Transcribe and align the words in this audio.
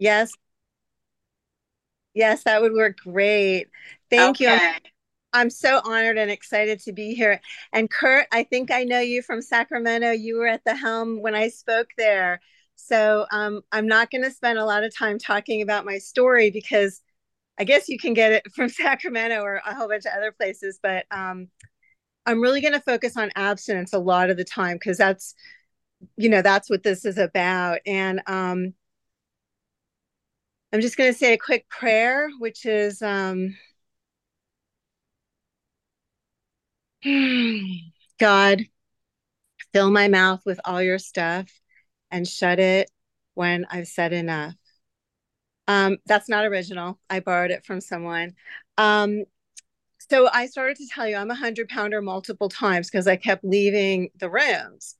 Yes. 0.00 0.32
Yes, 2.14 2.42
that 2.44 2.60
would 2.60 2.72
work 2.72 2.96
great. 3.04 3.68
Thank 4.10 4.40
you. 4.40 4.48
I'm, 4.48 4.80
I'm 5.32 5.50
so 5.50 5.80
honored 5.84 6.18
and 6.18 6.30
excited 6.30 6.80
to 6.80 6.92
be 6.92 7.14
here. 7.14 7.40
And 7.72 7.88
Kurt, 7.88 8.26
I 8.32 8.42
think 8.42 8.72
I 8.72 8.82
know 8.82 8.98
you 8.98 9.22
from 9.22 9.42
Sacramento. 9.42 10.10
You 10.10 10.38
were 10.38 10.48
at 10.48 10.64
the 10.64 10.74
helm 10.74 11.22
when 11.22 11.36
I 11.36 11.48
spoke 11.48 11.90
there. 11.96 12.40
So 12.74 13.26
um, 13.30 13.60
I'm 13.70 13.86
not 13.86 14.10
going 14.10 14.24
to 14.24 14.30
spend 14.30 14.58
a 14.58 14.64
lot 14.64 14.82
of 14.82 14.96
time 14.96 15.18
talking 15.18 15.62
about 15.62 15.84
my 15.84 15.98
story 15.98 16.50
because 16.50 17.00
I 17.58 17.64
guess 17.64 17.88
you 17.88 17.98
can 17.98 18.14
get 18.14 18.32
it 18.32 18.52
from 18.54 18.70
Sacramento 18.70 19.40
or 19.42 19.60
a 19.64 19.74
whole 19.74 19.86
bunch 19.88 20.06
of 20.06 20.12
other 20.16 20.32
places. 20.32 20.80
But 20.82 21.04
um, 21.10 21.48
I'm 22.26 22.40
really 22.40 22.62
going 22.62 22.72
to 22.72 22.80
focus 22.80 23.16
on 23.16 23.30
abstinence 23.36 23.92
a 23.92 23.98
lot 23.98 24.30
of 24.30 24.36
the 24.36 24.44
time 24.44 24.76
because 24.76 24.96
that's, 24.96 25.34
you 26.16 26.30
know, 26.30 26.42
that's 26.42 26.70
what 26.70 26.82
this 26.82 27.04
is 27.04 27.18
about. 27.18 27.80
And 27.86 28.22
um, 28.26 28.74
I'm 30.72 30.80
just 30.80 30.96
going 30.96 31.12
to 31.12 31.18
say 31.18 31.32
a 31.32 31.38
quick 31.38 31.68
prayer, 31.68 32.28
which 32.38 32.64
is 32.64 33.02
um, 33.02 33.56
God, 38.18 38.66
fill 39.72 39.90
my 39.90 40.08
mouth 40.08 40.42
with 40.44 40.60
all 40.64 40.82
your 40.82 40.98
stuff 40.98 41.48
and 42.10 42.26
shut 42.26 42.58
it 42.58 42.90
when 43.34 43.66
I've 43.70 43.88
said 43.88 44.12
enough. 44.12 44.54
Um, 45.68 45.98
that's 46.06 46.28
not 46.28 46.44
original. 46.44 46.98
I 47.08 47.20
borrowed 47.20 47.50
it 47.52 47.64
from 47.64 47.80
someone. 47.80 48.32
Um, 48.76 49.24
so 50.10 50.28
I 50.32 50.46
started 50.46 50.76
to 50.78 50.88
tell 50.88 51.06
you 51.06 51.16
I'm 51.16 51.30
a 51.30 51.34
hundred 51.34 51.68
pounder 51.68 52.02
multiple 52.02 52.48
times 52.48 52.90
because 52.90 53.06
I 53.06 53.16
kept 53.16 53.44
leaving 53.44 54.10
the 54.18 54.30
rooms. 54.30 54.96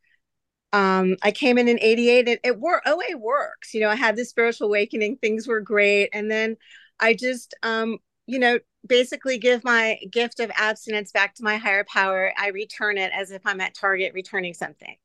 Um, 0.72 1.16
I 1.22 1.32
came 1.32 1.58
in 1.58 1.68
in 1.68 1.80
88 1.80 2.28
and 2.28 2.38
it 2.44 2.60
worked. 2.60 2.86
OA 2.86 3.16
works. 3.16 3.74
You 3.74 3.80
know, 3.80 3.88
I 3.88 3.96
had 3.96 4.16
this 4.16 4.30
spiritual 4.30 4.68
awakening. 4.68 5.16
Things 5.16 5.48
were 5.48 5.60
great. 5.60 6.10
And 6.12 6.30
then 6.30 6.56
I 7.00 7.14
just, 7.14 7.54
um, 7.62 7.98
you 8.26 8.38
know, 8.38 8.58
basically 8.86 9.38
give 9.38 9.64
my 9.64 9.98
gift 10.10 10.40
of 10.40 10.50
abstinence 10.54 11.10
back 11.12 11.34
to 11.34 11.44
my 11.44 11.56
higher 11.56 11.84
power. 11.84 12.32
I 12.38 12.48
return 12.48 12.98
it 12.98 13.12
as 13.14 13.30
if 13.30 13.42
I'm 13.44 13.60
at 13.60 13.74
Target 13.74 14.14
returning 14.14 14.54
something. 14.54 14.96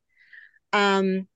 Um, 0.71 1.27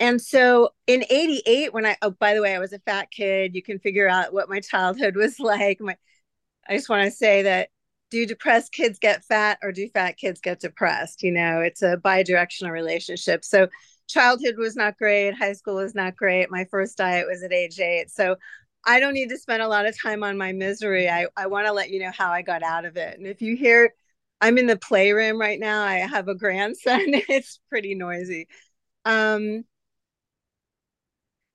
and 0.00 0.20
so 0.20 0.70
in 0.86 1.04
88, 1.08 1.74
when 1.74 1.86
I, 1.86 1.96
oh, 2.02 2.10
by 2.10 2.34
the 2.34 2.40
way, 2.40 2.54
I 2.54 2.58
was 2.58 2.72
a 2.72 2.78
fat 2.80 3.10
kid, 3.10 3.54
you 3.54 3.62
can 3.62 3.78
figure 3.78 4.08
out 4.08 4.32
what 4.32 4.48
my 4.48 4.60
childhood 4.60 5.14
was 5.14 5.38
like. 5.40 5.80
My, 5.80 5.96
I 6.68 6.76
just 6.76 6.88
want 6.88 7.04
to 7.04 7.10
say 7.10 7.42
that 7.42 7.68
do 8.10 8.26
depressed 8.26 8.72
kids 8.72 8.98
get 8.98 9.24
fat 9.24 9.58
or 9.62 9.72
do 9.72 9.88
fat 9.88 10.16
kids 10.16 10.40
get 10.40 10.60
depressed? 10.60 11.22
You 11.22 11.32
know, 11.32 11.60
it's 11.60 11.82
a 11.82 11.96
bi-directional 11.96 12.72
relationship. 12.72 13.44
So 13.44 13.68
childhood 14.08 14.56
was 14.58 14.76
not 14.76 14.98
great. 14.98 15.34
High 15.34 15.52
school 15.52 15.76
was 15.76 15.94
not 15.94 16.16
great. 16.16 16.50
My 16.50 16.66
first 16.70 16.98
diet 16.98 17.26
was 17.28 17.42
at 17.42 17.52
age 17.52 17.78
eight. 17.78 18.10
So 18.10 18.36
I 18.84 18.98
don't 18.98 19.14
need 19.14 19.28
to 19.28 19.38
spend 19.38 19.62
a 19.62 19.68
lot 19.68 19.86
of 19.86 20.00
time 20.00 20.22
on 20.22 20.38
my 20.38 20.52
misery. 20.52 21.08
I, 21.08 21.26
I 21.36 21.46
want 21.46 21.66
to 21.66 21.72
let 21.72 21.90
you 21.90 22.00
know 22.00 22.12
how 22.16 22.30
I 22.30 22.42
got 22.42 22.62
out 22.62 22.84
of 22.84 22.96
it. 22.96 23.18
And 23.18 23.26
if 23.26 23.42
you 23.42 23.56
hear, 23.56 23.94
I'm 24.40 24.58
in 24.58 24.66
the 24.66 24.76
playroom 24.76 25.38
right 25.38 25.60
now. 25.60 25.82
I 25.82 25.96
have 25.96 26.28
a 26.28 26.34
grandson. 26.34 27.00
it's 27.06 27.60
pretty 27.68 27.94
noisy. 27.94 28.48
Um, 29.04 29.64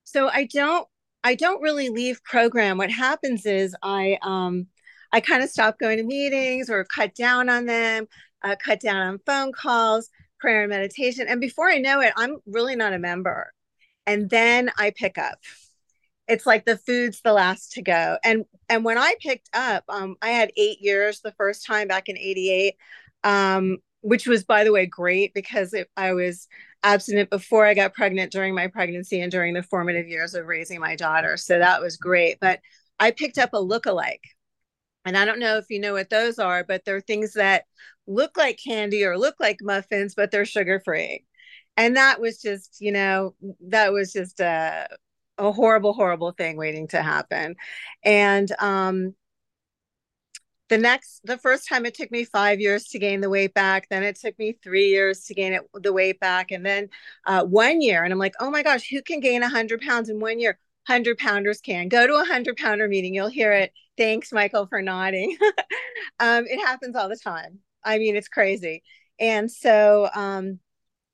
so 0.04 0.30
I 0.30 0.46
don't 0.46 0.88
I 1.24 1.36
don't 1.36 1.62
really 1.62 1.90
leave 1.90 2.24
program. 2.24 2.78
What 2.78 2.92
happens 2.92 3.46
is 3.46 3.76
I 3.82 4.20
um 4.22 4.68
I 5.16 5.22
kind 5.22 5.42
of 5.42 5.50
stopped 5.50 5.80
going 5.80 5.96
to 5.96 6.04
meetings 6.04 6.70
or 6.70 6.84
cut 6.84 7.16
down 7.16 7.48
on 7.48 7.66
them, 7.66 8.06
uh, 8.44 8.58
cut 8.62 8.82
down 8.82 8.98
on 8.98 9.20
phone 9.26 9.54
calls, 9.54 10.10
prayer 10.42 10.64
and 10.64 10.70
meditation. 10.70 11.26
And 11.30 11.40
before 11.40 11.70
I 11.70 11.78
know 11.78 12.02
it, 12.02 12.12
I'm 12.18 12.40
really 12.46 12.76
not 12.76 12.92
a 12.92 13.00
member. 13.00 13.54
And 14.06 14.30
then 14.30 14.72
I 14.78 14.92
pick 14.94 15.18
up. 15.18 15.40
It's 16.28 16.46
like 16.46 16.66
the 16.66 16.76
food's 16.76 17.22
the 17.22 17.32
last 17.32 17.72
to 17.74 17.82
go. 17.82 18.18
And 18.26 18.44
and 18.68 18.84
when 18.84 18.98
I 18.98 19.16
picked 19.22 19.50
up, 19.54 19.86
um, 19.88 20.18
I 20.22 20.32
had 20.32 20.52
eight 20.58 20.82
years 20.82 21.22
the 21.22 21.32
first 21.38 21.66
time 21.66 21.88
back 21.88 22.10
in 22.10 22.18
'88, 22.18 22.76
um, 23.24 23.78
which 24.02 24.28
was 24.28 24.44
by 24.44 24.66
the 24.66 24.74
way 24.74 24.86
great 24.86 25.34
because 25.34 25.74
it, 25.74 25.90
I 25.96 26.12
was 26.12 26.50
abstinent 26.84 27.30
before 27.30 27.66
I 27.66 27.74
got 27.74 27.94
pregnant, 27.94 28.34
during 28.34 28.54
my 28.54 28.68
pregnancy, 28.68 29.22
and 29.22 29.32
during 29.32 29.54
the 29.54 29.64
formative 29.64 30.10
years 30.10 30.36
of 30.36 30.46
raising 30.46 30.82
my 30.82 30.98
daughter. 30.98 31.38
So 31.38 31.58
that 31.58 31.80
was 31.80 31.96
great. 31.96 32.38
But 32.42 32.60
I 33.00 33.12
picked 33.12 33.38
up 33.38 33.52
a 33.54 33.60
look-alike. 33.60 34.35
And 35.06 35.18
I 35.18 35.26
don't 35.26 35.40
know 35.40 35.58
if 35.58 35.66
you 35.70 35.80
know 35.80 35.94
what 35.94 36.10
those 36.10 36.40
are, 36.40 36.64
but 36.64 36.84
they're 36.86 37.02
things 37.02 37.34
that 37.34 37.66
look 38.08 38.38
like 38.38 38.60
candy 38.64 39.04
or 39.06 39.18
look 39.18 39.36
like 39.40 39.58
muffins, 39.62 40.16
but 40.16 40.32
they're 40.32 40.46
sugar 40.46 40.82
free. 40.84 41.26
And 41.78 41.96
that 41.98 42.20
was 42.20 42.42
just, 42.42 42.78
you 42.80 42.92
know, 42.92 43.36
that 43.68 43.94
was 43.94 44.14
just 44.14 44.40
a, 44.40 44.88
a 45.38 45.52
horrible, 45.52 45.94
horrible 45.94 46.32
thing 46.32 46.58
waiting 46.58 46.88
to 46.90 47.02
happen. 47.02 47.56
And 48.04 48.52
um, 48.60 49.16
the 50.70 50.78
next 50.78 51.22
the 51.24 51.38
first 51.38 51.68
time 51.68 51.86
it 51.86 51.94
took 51.94 52.12
me 52.12 52.24
five 52.24 52.60
years 52.60 52.86
to 52.86 53.00
gain 53.00 53.22
the 53.22 53.30
weight 53.30 53.54
back 53.54 53.88
then 53.90 54.04
it 54.04 54.16
took 54.16 54.38
me 54.40 54.58
three 54.64 54.90
years 54.90 55.24
to 55.26 55.34
gain 55.34 55.54
it 55.54 55.62
the 55.76 55.94
weight 55.94 56.20
back 56.20 56.52
and 56.52 56.66
then 56.66 56.90
uh, 57.26 57.44
one 57.44 57.82
year 57.82 58.04
and 58.04 58.12
i'm 58.12 58.20
like 58.20 58.34
oh 58.40 58.50
my 58.50 58.64
gosh 58.64 58.90
who 58.90 59.02
can 59.02 59.20
gain 59.20 59.42
100 59.42 59.82
pounds 59.82 60.10
in 60.10 60.20
one 60.20 60.40
year 60.40 60.58
100 60.88 61.18
pounders 61.18 61.62
can 61.62 61.88
go 61.88 62.06
to 62.06 62.14
a 62.14 62.18
100 62.18 62.58
pounder 62.58 62.88
meeting 62.88 63.14
you'll 63.14 63.28
hear 63.28 63.52
it 63.52 63.72
thanks 63.98 64.32
michael 64.32 64.68
for 64.68 64.82
nodding 64.82 65.38
um, 66.20 66.46
it 66.48 66.60
happens 66.66 66.96
all 66.96 67.10
the 67.10 67.18
time 67.18 67.60
i 67.84 67.98
mean 67.98 68.16
it's 68.16 68.28
crazy 68.28 68.84
and 69.20 69.50
so 69.50 70.10
um, 70.14 70.60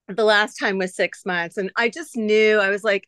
the 0.07 0.23
last 0.23 0.55
time 0.55 0.77
was 0.77 0.95
six 0.95 1.25
months 1.25 1.57
and 1.57 1.71
i 1.75 1.89
just 1.89 2.15
knew 2.15 2.59
i 2.59 2.69
was 2.69 2.83
like 2.83 3.07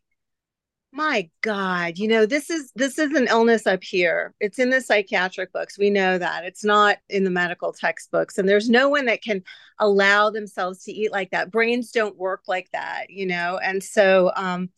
my 0.93 1.27
God, 1.41 1.97
you 1.97 2.07
know, 2.07 2.27
this 2.27 2.51
is 2.51 2.71
this 2.75 2.99
is 2.99 3.11
an 3.13 3.27
illness 3.27 3.65
up 3.65 3.83
here. 3.83 4.35
It's 4.39 4.59
in 4.59 4.69
the 4.69 4.79
psychiatric 4.79 5.51
books. 5.51 5.77
We 5.77 5.89
know 5.89 6.19
that. 6.19 6.45
It's 6.45 6.63
not 6.63 6.97
in 7.09 7.23
the 7.23 7.31
medical 7.31 7.73
textbooks. 7.73 8.37
And 8.37 8.47
there's 8.47 8.69
no 8.69 8.89
one 8.89 9.05
that 9.05 9.23
can 9.23 9.43
allow 9.79 10.29
themselves 10.29 10.83
to 10.83 10.91
eat 10.91 11.11
like 11.11 11.31
that. 11.31 11.49
Brains 11.49 11.91
don't 11.91 12.15
work 12.15 12.41
like 12.47 12.69
that, 12.73 13.09
you 13.09 13.25
know. 13.25 13.57
And 13.57 13.83
so 13.83 14.31
um 14.35 14.69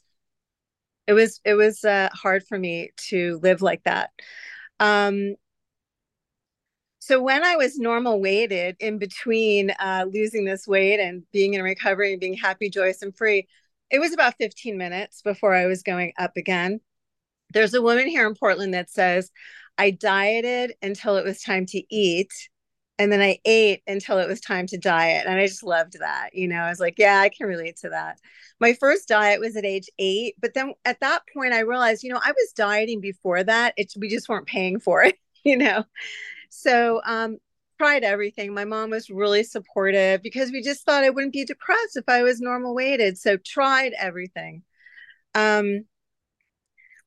it 1.07 1.13
was 1.13 1.39
it 1.45 1.53
was 1.55 1.83
uh, 1.83 2.09
hard 2.13 2.43
for 2.47 2.57
me 2.57 2.91
to 3.09 3.39
live 3.43 3.61
like 3.61 3.83
that. 3.83 4.11
Um 4.79 5.35
so 6.99 7.21
when 7.21 7.43
I 7.43 7.55
was 7.55 7.77
normal 7.77 8.19
weighted 8.19 8.77
in 8.79 8.97
between 8.97 9.69
uh, 9.79 10.05
losing 10.11 10.43
this 10.43 10.67
weight 10.67 10.99
and 10.99 11.21
being 11.31 11.53
in 11.53 11.61
recovery 11.61 12.11
and 12.11 12.19
being 12.19 12.33
happy, 12.33 12.67
joyous, 12.67 13.03
and 13.03 13.15
free, 13.15 13.47
it 13.91 13.99
was 13.99 14.11
about 14.11 14.33
15 14.39 14.75
minutes 14.75 15.21
before 15.21 15.53
I 15.53 15.67
was 15.67 15.83
going 15.83 16.13
up 16.17 16.35
again. 16.35 16.79
There's 17.53 17.75
a 17.75 17.81
woman 17.81 18.07
here 18.07 18.27
in 18.27 18.33
Portland 18.33 18.73
that 18.73 18.89
says, 18.89 19.29
I 19.77 19.91
dieted 19.91 20.73
until 20.81 21.17
it 21.17 21.25
was 21.25 21.43
time 21.43 21.67
to 21.67 21.83
eat. 21.95 22.31
And 22.97 23.11
then 23.11 23.21
I 23.21 23.39
ate 23.43 23.81
until 23.87 24.19
it 24.19 24.27
was 24.27 24.39
time 24.39 24.67
to 24.67 24.77
diet. 24.77 25.25
And 25.27 25.37
I 25.37 25.45
just 25.47 25.63
loved 25.63 25.99
that. 25.99 26.29
You 26.33 26.47
know, 26.47 26.61
I 26.61 26.69
was 26.69 26.79
like, 26.79 26.95
yeah, 26.97 27.19
I 27.19 27.29
can 27.29 27.47
relate 27.47 27.75
to 27.77 27.89
that. 27.89 28.19
My 28.59 28.73
first 28.73 29.07
diet 29.09 29.41
was 29.41 29.57
at 29.57 29.65
age 29.65 29.89
eight. 29.99 30.35
But 30.39 30.53
then 30.53 30.73
at 30.85 31.01
that 31.01 31.23
point, 31.33 31.53
I 31.53 31.59
realized, 31.59 32.03
you 32.03 32.09
know, 32.13 32.21
I 32.23 32.31
was 32.31 32.53
dieting 32.55 33.01
before 33.01 33.43
that. 33.43 33.73
It's, 33.75 33.97
we 33.97 34.07
just 34.07 34.29
weren't 34.29 34.47
paying 34.47 34.79
for 34.79 35.03
it, 35.03 35.17
you 35.43 35.57
know. 35.57 35.83
So 36.49 37.01
um, 37.05 37.37
tried 37.77 38.03
everything. 38.03 38.53
My 38.53 38.65
mom 38.65 38.91
was 38.91 39.09
really 39.09 39.43
supportive 39.43 40.21
because 40.21 40.51
we 40.51 40.61
just 40.61 40.85
thought 40.85 41.03
I 41.03 41.09
wouldn't 41.09 41.33
be 41.33 41.45
depressed 41.45 41.97
if 41.97 42.05
I 42.07 42.23
was 42.23 42.39
normal 42.39 42.73
weighted. 42.73 43.17
So 43.17 43.37
tried 43.37 43.93
everything. 43.97 44.63
Um, 45.33 45.85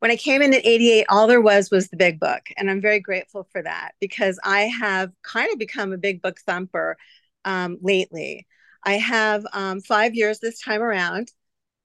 when 0.00 0.10
I 0.10 0.16
came 0.16 0.42
in 0.42 0.54
at 0.54 0.64
88, 0.64 1.06
all 1.08 1.26
there 1.26 1.40
was 1.40 1.70
was 1.70 1.88
the 1.88 1.96
big 1.96 2.20
book. 2.20 2.42
And 2.56 2.70
I'm 2.70 2.80
very 2.80 3.00
grateful 3.00 3.48
for 3.50 3.62
that 3.62 3.92
because 4.00 4.38
I 4.44 4.62
have 4.62 5.10
kind 5.22 5.52
of 5.52 5.58
become 5.58 5.92
a 5.92 5.98
big 5.98 6.22
book 6.22 6.38
thumper 6.40 6.96
um, 7.44 7.78
lately. 7.82 8.46
I 8.84 8.94
have 8.94 9.44
um, 9.52 9.80
five 9.80 10.14
years 10.14 10.38
this 10.38 10.60
time 10.60 10.82
around. 10.82 11.32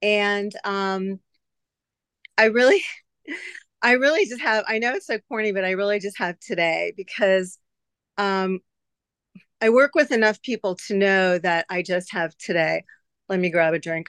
And 0.00 0.52
um, 0.64 1.18
I 2.38 2.46
really, 2.46 2.82
I 3.82 3.92
really 3.92 4.26
just 4.26 4.40
have, 4.42 4.64
I 4.68 4.78
know 4.78 4.94
it's 4.94 5.06
so 5.06 5.18
corny, 5.28 5.52
but 5.52 5.64
I 5.64 5.72
really 5.72 5.98
just 5.98 6.18
have 6.18 6.38
today 6.38 6.92
because 6.96 7.58
um, 8.16 8.60
I 9.60 9.70
work 9.70 9.94
with 9.94 10.12
enough 10.12 10.40
people 10.40 10.76
to 10.86 10.94
know 10.94 11.38
that 11.38 11.66
I 11.68 11.82
just 11.82 12.12
have 12.12 12.36
today. 12.38 12.84
Let 13.28 13.40
me 13.40 13.50
grab 13.50 13.74
a 13.74 13.78
drink. 13.78 14.08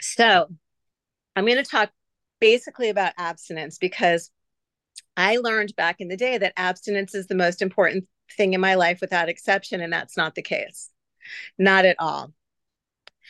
So, 0.00 0.48
I'm 1.36 1.46
going 1.46 1.56
to 1.56 1.64
talk 1.64 1.90
basically 2.40 2.88
about 2.88 3.12
abstinence 3.18 3.78
because 3.78 4.30
I 5.16 5.36
learned 5.36 5.76
back 5.76 6.00
in 6.00 6.08
the 6.08 6.16
day 6.16 6.38
that 6.38 6.54
abstinence 6.56 7.14
is 7.14 7.26
the 7.26 7.34
most 7.34 7.62
important 7.62 8.06
thing 8.36 8.54
in 8.54 8.60
my 8.60 8.74
life 8.74 9.00
without 9.00 9.28
exception, 9.28 9.80
and 9.80 9.92
that's 9.92 10.16
not 10.16 10.34
the 10.34 10.42
case. 10.42 10.90
Not 11.58 11.84
at 11.84 11.96
all. 11.98 12.32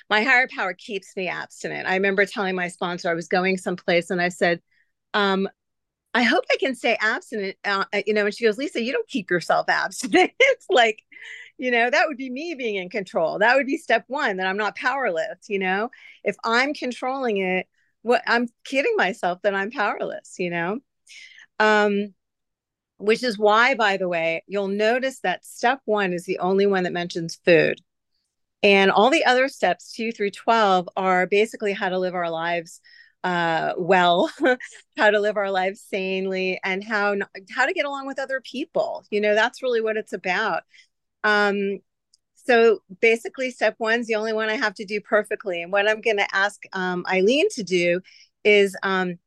My 0.08 0.22
higher 0.22 0.49
power 0.49 0.75
keeps 0.75 1.16
me 1.16 1.28
abstinent. 1.28 1.87
I 1.87 1.94
remember 1.94 2.26
telling 2.26 2.54
my 2.54 2.69
sponsor 2.69 3.10
I 3.10 3.14
was 3.14 3.28
going 3.28 3.58
someplace 3.58 4.10
and 4.10 4.20
I 4.20 4.28
said, 4.28 4.60
um, 5.14 5.49
I 6.14 6.22
hope 6.22 6.44
I 6.50 6.56
can 6.58 6.75
stay 6.75 6.96
abstinent. 7.00 7.56
Uh, 7.64 7.84
you 8.06 8.14
know, 8.14 8.26
and 8.26 8.34
she 8.34 8.44
goes, 8.44 8.58
Lisa, 8.58 8.82
you 8.82 8.93
don't 8.93 9.08
keep 9.08 9.31
yourself 9.31 9.66
abstinent. 9.69 10.32
it's 10.38 10.66
like, 10.70 11.02
you 11.58 11.70
know, 11.70 11.90
that 11.90 12.08
would 12.08 12.16
be 12.16 12.31
me 12.31 12.54
being 12.54 12.76
in 12.76 12.88
control. 12.88 13.38
That 13.38 13.56
would 13.56 13.66
be 13.66 13.76
step 13.76 14.04
one 14.08 14.38
that 14.38 14.46
I'm 14.46 14.56
not 14.56 14.76
powerless. 14.76 15.49
You 15.49 15.58
know, 15.58 15.90
if 16.25 16.37
I'm 16.44 16.75
controlling 16.75 17.38
it, 17.38 17.66
what 18.02 18.22
I'm 18.26 18.49
kidding 18.64 18.94
myself 18.96 19.40
that 19.43 19.54
I'm 19.54 19.70
powerless, 19.70 20.34
you 20.38 20.50
know? 20.50 20.78
Um, 21.58 22.14
which 22.99 23.22
is 23.22 23.38
why, 23.38 23.75
by 23.75 23.96
the 23.96 24.08
way, 24.08 24.44
you'll 24.46 24.69
notice 24.69 25.20
that 25.20 25.44
step 25.44 25.81
one 25.84 26.12
is 26.12 26.25
the 26.25 26.38
only 26.38 26.66
one 26.66 26.84
that 26.84 26.93
mentions 26.93 27.37
food. 27.44 27.81
And 28.62 28.93
all 28.93 29.10
the 29.10 29.25
other 29.25 29.49
steps, 29.49 29.93
two 29.93 30.12
through 30.12 30.31
12, 30.31 30.88
are 30.96 31.26
basically 31.26 31.72
how 31.72 31.88
to 31.88 31.99
live 31.99 32.14
our 32.14 32.31
lives 32.31 32.81
uh, 33.25 33.75
well, 33.76 34.31
how 34.96 35.10
to 35.10 35.20
live 35.20 35.37
our 35.37 35.50
lives 35.50 35.81
sanely, 35.88 36.58
and 36.64 36.82
how 36.82 37.14
how 37.50 37.66
to 37.66 37.72
get 37.72 37.87
along 37.87 38.06
with 38.06 38.19
other 38.19 38.40
people. 38.40 39.04
You 39.10 39.20
know, 39.20 39.34
that's 39.34 39.62
really 39.62 39.81
what 39.81 39.96
it's 39.96 40.12
about. 40.12 40.62
Um, 41.25 41.78
so 42.44 42.83
basically, 43.00 43.50
step 43.50 43.75
one 43.79 44.00
is 44.00 44.06
the 44.06 44.15
only 44.15 44.33
one 44.33 44.49
I 44.49 44.56
have 44.56 44.75
to 44.75 44.85
do 44.85 45.00
perfectly. 45.00 45.62
And 45.62 45.73
what 45.73 45.89
I'm 45.89 46.00
going 46.00 46.19
to 46.19 46.35
ask 46.35 46.62
um, 46.73 47.05
Eileen 47.11 47.49
to 47.50 47.62
do 47.62 48.00
is 48.44 48.77
um, 48.83 49.19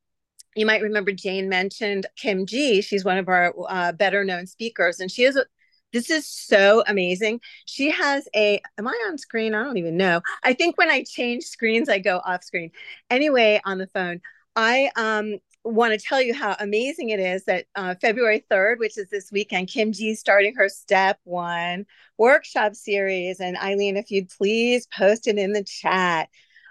you 0.55 0.65
might 0.65 0.81
remember 0.81 1.11
Jane 1.11 1.49
mentioned 1.49 2.05
Kim 2.17 2.45
G. 2.45 2.81
She's 2.81 3.05
one 3.05 3.17
of 3.17 3.27
our 3.27 3.53
uh, 3.69 3.91
better 3.91 4.23
known 4.23 4.47
speakers, 4.47 4.99
and 4.99 5.11
she 5.11 5.23
is 5.23 5.39
this 5.93 6.09
is 6.09 6.27
so 6.27 6.83
amazing. 6.87 7.39
She 7.65 7.89
has 7.89 8.27
a, 8.35 8.61
am 8.77 8.85
I 8.85 9.05
on 9.07 9.17
screen? 9.17 9.55
I 9.55 9.63
don't 9.63 9.77
even 9.77 9.95
know. 9.95 10.19
I 10.43 10.51
think 10.51 10.77
when 10.77 10.89
I 10.89 11.03
change 11.03 11.45
screens, 11.45 11.87
I 11.87 11.99
go 11.99 12.21
off 12.25 12.43
screen. 12.43 12.71
Anyway, 13.09 13.61
on 13.63 13.77
the 13.77 13.87
phone, 13.87 14.19
I 14.57 14.91
um, 14.97 15.39
want 15.65 15.99
to 15.99 16.05
tell 16.05 16.21
you 16.21 16.33
how 16.33 16.55
amazing 16.59 17.09
it 17.09 17.19
is 17.19 17.43
that 17.45 17.65
uh, 17.75 17.95
February 17.99 18.45
3rd, 18.51 18.77
which 18.77 18.97
is 18.97 19.09
this 19.09 19.31
weekend, 19.31 19.67
Kim 19.67 19.91
G 19.91 20.11
is 20.11 20.19
starting 20.19 20.55
her 20.55 20.69
step 20.69 21.19
one 21.23 21.85
workshop 22.17 22.75
series. 22.75 23.39
And 23.39 23.57
Eileen, 23.57 23.97
if 23.97 24.11
you'd 24.11 24.29
please 24.29 24.87
post 24.87 25.27
it 25.27 25.37
in 25.37 25.53
the 25.53 25.63
chat. 25.63 26.29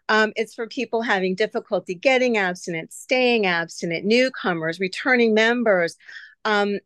Um, 0.08 0.32
it's 0.36 0.54
for 0.54 0.66
people 0.66 1.00
having 1.00 1.34
difficulty 1.34 1.94
getting 1.94 2.36
abstinent, 2.36 2.92
staying 2.92 3.46
abstinent, 3.46 4.04
newcomers, 4.04 4.78
returning 4.78 5.32
members. 5.32 5.96
Um, 6.44 6.78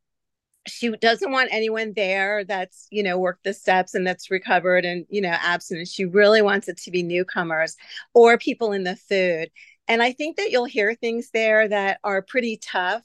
she 0.69 0.91
doesn't 0.91 1.33
want 1.33 1.49
anyone 1.51 1.93
there 1.97 2.45
that's 2.45 2.87
you 2.91 3.03
know 3.03 3.19
worked 3.19 3.45
the 3.45 3.55
steps 3.55 3.95
and 3.95 4.07
that's 4.07 4.31
recovered 4.31 4.85
and 4.85 5.07
you 5.09 5.21
know 5.21 5.31
abstinent 5.31 5.89
she 5.89 6.05
really 6.05 6.43
wants 6.43 6.69
it 6.69 6.77
to 6.77 6.91
be 6.91 7.03
newcomers 7.03 7.75
or 8.13 8.37
people 8.37 8.73
in 8.73 8.85
the 8.85 8.95
food 8.95 9.51
and 9.89 10.03
I 10.03 10.13
think 10.13 10.37
that 10.37 10.51
you'll 10.51 10.67
hear 10.67 10.95
things 10.95 11.31
there 11.33 11.67
that 11.69 11.99
are 12.05 12.23
pretty 12.23 12.59
tough 12.59 13.03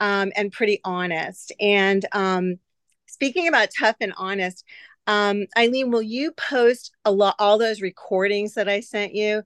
um, 0.00 0.32
and 0.36 0.50
pretty 0.50 0.80
honest. 0.84 1.52
And 1.60 2.04
um, 2.12 2.58
speaking 3.06 3.46
about 3.48 3.68
tough 3.78 3.96
and 4.00 4.12
honest, 4.16 4.64
um, 5.06 5.46
Eileen, 5.56 5.90
will 5.90 6.02
you 6.02 6.32
post 6.32 6.92
a 7.04 7.12
lot 7.12 7.36
all 7.38 7.58
those 7.58 7.82
recordings 7.82 8.54
that 8.54 8.68
I 8.68 8.80
sent 8.80 9.14
you? 9.14 9.42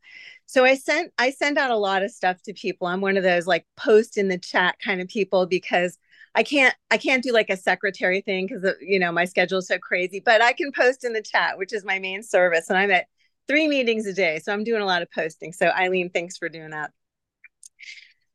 So 0.47 0.65
I 0.65 0.77
sent 0.77 1.13
I 1.19 1.31
send 1.31 1.59
out 1.59 1.71
a 1.71 1.77
lot 1.77 2.03
of 2.03 2.11
stuff 2.11 2.41
to 2.43 2.55
people. 2.55 2.87
I'm 2.87 3.01
one 3.01 3.17
of 3.17 3.23
those 3.25 3.47
like 3.47 3.67
post 3.77 4.17
in 4.17 4.29
the 4.29 4.39
chat 4.39 4.77
kind 4.83 5.01
of 5.01 5.09
people 5.09 5.47
because 5.47 5.99
I 6.35 6.43
can't 6.45 6.75
I 6.91 6.97
can't 6.97 7.23
do 7.23 7.33
like 7.33 7.51
a 7.51 7.57
secretary 7.57 8.21
thing 8.21 8.47
because 8.47 8.75
you 8.81 8.99
know 8.99 9.11
my 9.11 9.25
schedule 9.25 9.59
is 9.59 9.67
so 9.67 9.79
crazy. 9.79 10.21
But 10.21 10.41
I 10.41 10.53
can 10.53 10.71
post 10.73 11.05
in 11.05 11.13
the 11.13 11.23
chat, 11.23 11.59
which 11.59 11.73
is 11.73 11.85
my 11.85 11.99
main 11.99 12.23
service, 12.23 12.71
and 12.71 12.79
I'm 12.79 12.91
at 12.93 13.07
three 13.49 13.67
meetings 13.67 14.07
a 14.07 14.13
day. 14.13 14.39
So 14.39 14.53
I'm 14.53 14.65
doing 14.65 14.83
a 14.83 14.87
lot 14.87 15.03
of 15.03 15.11
posting. 15.11 15.53
So 15.53 15.69
Eileen, 15.69 16.11
thanks 16.11 16.37
for 16.37 16.49
doing 16.49 16.71
that. 16.71 16.93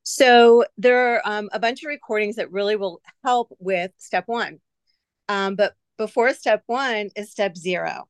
So 0.03 0.65
there 0.77 1.15
are 1.15 1.21
um, 1.23 1.49
a 1.53 1.59
bunch 1.59 1.83
of 1.83 1.87
recordings 1.87 2.35
that 2.35 2.51
really 2.51 2.75
will 2.75 3.01
help 3.23 3.55
with 3.59 3.91
step 3.97 4.25
one. 4.27 4.59
Um, 5.29 5.55
but 5.55 5.73
before 5.97 6.33
step 6.33 6.63
one 6.65 7.09
is 7.15 7.31
step 7.31 7.55
zero. 7.55 8.09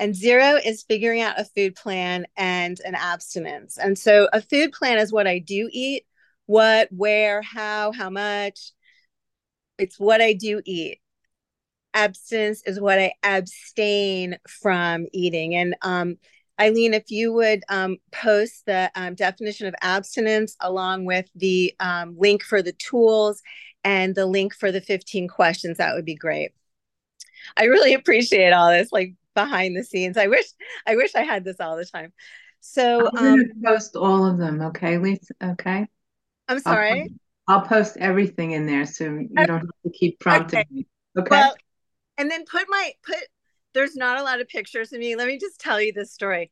And 0.00 0.14
zero 0.14 0.56
is 0.62 0.84
figuring 0.84 1.22
out 1.22 1.40
a 1.40 1.44
food 1.44 1.74
plan 1.74 2.26
and 2.36 2.78
an 2.84 2.94
abstinence. 2.94 3.78
And 3.78 3.98
so 3.98 4.28
a 4.32 4.40
food 4.40 4.72
plan 4.72 4.98
is 4.98 5.12
what 5.12 5.26
I 5.26 5.38
do 5.38 5.68
eat, 5.72 6.04
what, 6.46 6.88
where, 6.92 7.42
how, 7.42 7.90
how 7.92 8.10
much. 8.10 8.72
It's 9.78 9.98
what 9.98 10.20
I 10.20 10.34
do 10.34 10.60
eat 10.64 11.00
abstinence 11.98 12.62
is 12.64 12.80
what 12.80 12.98
I 12.98 13.12
abstain 13.22 14.38
from 14.48 15.06
eating. 15.12 15.54
And 15.56 15.74
um, 15.82 16.16
Eileen, 16.60 16.94
if 16.94 17.10
you 17.10 17.32
would 17.32 17.62
um, 17.68 17.98
post 18.12 18.66
the 18.66 18.90
um, 18.94 19.14
definition 19.14 19.66
of 19.66 19.74
abstinence 19.82 20.56
along 20.60 21.04
with 21.04 21.28
the 21.34 21.74
um, 21.80 22.16
link 22.16 22.42
for 22.42 22.62
the 22.62 22.72
tools 22.72 23.42
and 23.84 24.14
the 24.14 24.26
link 24.26 24.54
for 24.54 24.70
the 24.70 24.80
15 24.80 25.28
questions, 25.28 25.78
that 25.78 25.94
would 25.94 26.04
be 26.04 26.14
great. 26.14 26.52
I 27.56 27.64
really 27.64 27.94
appreciate 27.94 28.52
all 28.52 28.70
this, 28.70 28.92
like 28.92 29.14
behind 29.34 29.76
the 29.76 29.84
scenes. 29.84 30.16
I 30.16 30.26
wish 30.26 30.46
I 30.86 30.96
wish 30.96 31.14
I 31.14 31.22
had 31.22 31.44
this 31.44 31.60
all 31.60 31.76
the 31.76 31.84
time. 31.84 32.12
So 32.60 33.08
I'm 33.16 33.40
um, 33.40 33.44
post 33.64 33.96
all 33.96 34.26
of 34.26 34.38
them, 34.38 34.60
okay, 34.62 34.98
Lisa? 34.98 35.34
Okay. 35.42 35.86
I'm 36.48 36.58
sorry. 36.58 37.08
I'll, 37.46 37.60
I'll 37.60 37.66
post 37.66 37.96
everything 37.98 38.52
in 38.52 38.66
there 38.66 38.84
so 38.84 39.04
you 39.04 39.28
don't 39.34 39.60
have 39.60 39.82
to 39.84 39.90
keep 39.92 40.18
prompting 40.18 40.60
okay. 40.60 40.68
me. 40.70 40.86
Okay. 41.16 41.28
Well, 41.30 41.54
and 42.18 42.30
then 42.30 42.44
put 42.44 42.66
my 42.68 42.92
put 43.06 43.16
there's 43.74 43.96
not 43.96 44.18
a 44.18 44.22
lot 44.24 44.40
of 44.40 44.48
pictures 44.48 44.92
of 44.92 44.98
me. 44.98 45.14
Let 45.14 45.28
me 45.28 45.38
just 45.38 45.60
tell 45.60 45.80
you 45.80 45.92
this 45.92 46.12
story. 46.12 46.50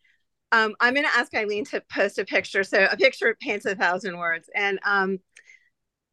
Um, 0.52 0.76
i'm 0.80 0.94
going 0.94 1.06
to 1.06 1.18
ask 1.18 1.34
eileen 1.34 1.64
to 1.66 1.82
post 1.92 2.20
a 2.20 2.24
picture 2.24 2.62
so 2.62 2.86
a 2.90 2.96
picture 2.96 3.36
paints 3.40 3.66
a 3.66 3.74
thousand 3.74 4.16
words. 4.16 4.48
And 4.54 4.78
um, 4.84 5.18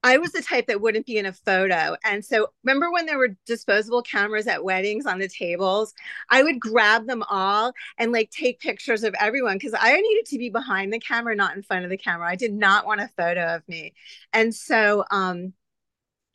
i 0.02 0.18
was 0.18 0.32
the 0.32 0.42
type 0.42 0.68
that 0.68 0.82
wouldn't 0.82 1.06
be 1.06 1.18
in 1.18 1.28
a 1.28 1.34
photo. 1.34 1.96
And 2.04 2.26
so 2.26 2.48
remember 2.64 2.92
when 2.92 3.06
there 3.06 3.20
were 3.20 3.38
disposable 3.46 4.02
cameras 4.02 4.48
at 4.48 4.64
weddings 4.64 5.06
on 5.06 5.20
the 5.20 5.28
tables? 5.28 5.94
I 6.32 6.42
would 6.42 6.60
grab 6.60 7.06
them 7.06 7.24
all 7.30 7.74
and 8.00 8.12
like 8.12 8.32
take 8.32 8.60
pictures 8.60 9.04
of 9.04 9.14
everyone 9.20 9.58
because 9.58 9.76
i 9.80 9.94
needed 9.94 10.26
to 10.28 10.40
be 10.40 10.50
behind 10.50 10.92
the 10.92 11.00
camera 11.00 11.36
not 11.36 11.56
in 11.56 11.64
front 11.64 11.86
of 11.86 11.92
the 11.92 11.98
camera. 11.98 12.28
I 12.28 12.36
did 12.36 12.54
not 12.54 12.88
want 12.88 13.02
a 13.02 13.10
photo 13.16 13.56
of 13.56 13.68
me. 13.68 13.94
And 14.34 14.54
so 14.56 15.06
um 15.12 15.54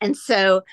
and 0.01 0.15
so 0.15 0.63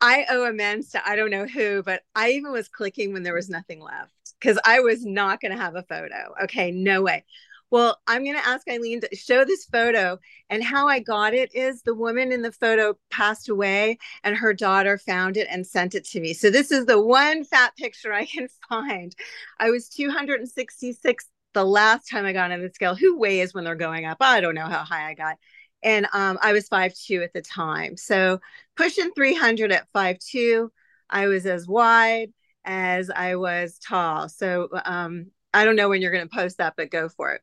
I 0.00 0.26
owe 0.28 0.44
amends 0.44 0.90
to 0.90 1.08
I 1.08 1.16
don't 1.16 1.30
know 1.30 1.46
who, 1.46 1.82
but 1.82 2.02
I 2.14 2.30
even 2.32 2.52
was 2.52 2.68
clicking 2.68 3.12
when 3.12 3.22
there 3.22 3.34
was 3.34 3.48
nothing 3.48 3.80
left 3.80 4.12
because 4.38 4.58
I 4.64 4.80
was 4.80 5.04
not 5.04 5.40
going 5.40 5.52
to 5.52 5.62
have 5.62 5.76
a 5.76 5.82
photo. 5.82 6.34
Okay, 6.44 6.70
no 6.70 7.02
way. 7.02 7.24
Well, 7.70 8.00
I'm 8.06 8.22
going 8.22 8.36
to 8.36 8.46
ask 8.46 8.68
Eileen 8.68 9.00
to 9.00 9.16
show 9.16 9.44
this 9.44 9.64
photo. 9.64 10.18
And 10.50 10.62
how 10.62 10.86
I 10.86 11.00
got 11.00 11.34
it 11.34 11.52
is 11.54 11.82
the 11.82 11.94
woman 11.94 12.30
in 12.30 12.42
the 12.42 12.52
photo 12.52 12.96
passed 13.10 13.48
away 13.48 13.98
and 14.22 14.36
her 14.36 14.54
daughter 14.54 14.98
found 14.98 15.36
it 15.36 15.48
and 15.50 15.66
sent 15.66 15.94
it 15.94 16.04
to 16.08 16.20
me. 16.20 16.32
So 16.32 16.50
this 16.50 16.70
is 16.70 16.86
the 16.86 17.00
one 17.00 17.42
fat 17.44 17.74
picture 17.76 18.12
I 18.12 18.26
can 18.26 18.48
find. 18.68 19.14
I 19.58 19.70
was 19.70 19.88
266 19.88 21.26
the 21.54 21.64
last 21.64 22.08
time 22.08 22.24
I 22.24 22.32
got 22.32 22.52
on 22.52 22.62
the 22.62 22.70
scale. 22.72 22.94
Who 22.94 23.18
weighs 23.18 23.52
when 23.52 23.64
they're 23.64 23.74
going 23.74 24.04
up? 24.04 24.18
I 24.20 24.40
don't 24.40 24.54
know 24.54 24.66
how 24.66 24.84
high 24.84 25.08
I 25.08 25.14
got 25.14 25.38
and 25.86 26.06
um, 26.12 26.36
I 26.42 26.52
was 26.52 26.68
five 26.68 26.94
two 26.94 27.22
at 27.22 27.32
the 27.32 27.40
time. 27.40 27.96
So 27.96 28.40
pushing 28.76 29.12
300 29.14 29.72
at 29.72 29.88
five 29.92 30.18
two, 30.18 30.72
I 31.08 31.28
was 31.28 31.46
as 31.46 31.66
wide 31.68 32.32
as 32.64 33.08
I 33.08 33.36
was 33.36 33.78
tall. 33.78 34.28
So 34.28 34.68
um, 34.84 35.28
I 35.54 35.64
don't 35.64 35.76
know 35.76 35.88
when 35.88 36.02
you're 36.02 36.10
going 36.12 36.28
to 36.28 36.34
post 36.34 36.58
that, 36.58 36.74
but 36.76 36.90
go 36.90 37.08
for 37.08 37.34
it. 37.34 37.42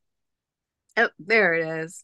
Oh, 0.98 1.10
there 1.20 1.54
it 1.54 1.84
is. 1.86 2.04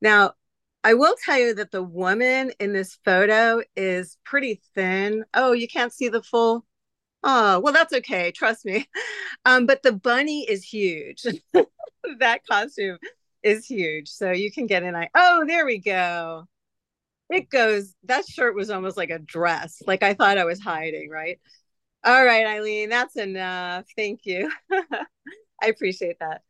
Now, 0.00 0.34
I 0.82 0.94
will 0.94 1.14
tell 1.24 1.38
you 1.38 1.54
that 1.54 1.70
the 1.70 1.82
woman 1.82 2.52
in 2.58 2.72
this 2.72 2.98
photo 3.04 3.62
is 3.76 4.18
pretty 4.24 4.60
thin. 4.74 5.24
Oh, 5.32 5.52
you 5.52 5.68
can't 5.68 5.92
see 5.92 6.08
the 6.08 6.22
full. 6.22 6.66
Oh, 7.22 7.60
well, 7.60 7.72
that's 7.72 7.92
okay. 7.94 8.32
Trust 8.32 8.64
me. 8.64 8.88
Um, 9.44 9.66
but 9.66 9.84
the 9.84 9.92
bunny 9.92 10.42
is 10.48 10.64
huge. 10.64 11.24
that 12.18 12.40
costume 12.50 12.98
is 13.46 13.64
huge. 13.64 14.08
So 14.08 14.32
you 14.32 14.50
can 14.50 14.66
get 14.66 14.82
an 14.82 14.96
eye. 14.96 15.08
Oh, 15.14 15.44
there 15.46 15.64
we 15.64 15.78
go. 15.78 16.46
It 17.30 17.48
goes, 17.48 17.94
that 18.04 18.26
shirt 18.26 18.54
was 18.54 18.70
almost 18.70 18.96
like 18.96 19.10
a 19.10 19.18
dress. 19.18 19.82
Like 19.86 20.02
I 20.02 20.14
thought 20.14 20.38
I 20.38 20.44
was 20.44 20.60
hiding, 20.60 21.10
right? 21.10 21.38
All 22.04 22.24
right, 22.24 22.46
Eileen, 22.46 22.88
that's 22.88 23.16
enough. 23.16 23.86
Thank 23.96 24.20
you. 24.26 24.50
I 25.62 25.68
appreciate 25.68 26.18
that. 26.20 26.42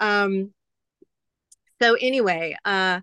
Um, 0.00 0.52
so 1.80 1.94
anyway, 2.00 2.56
uh, 2.64 3.00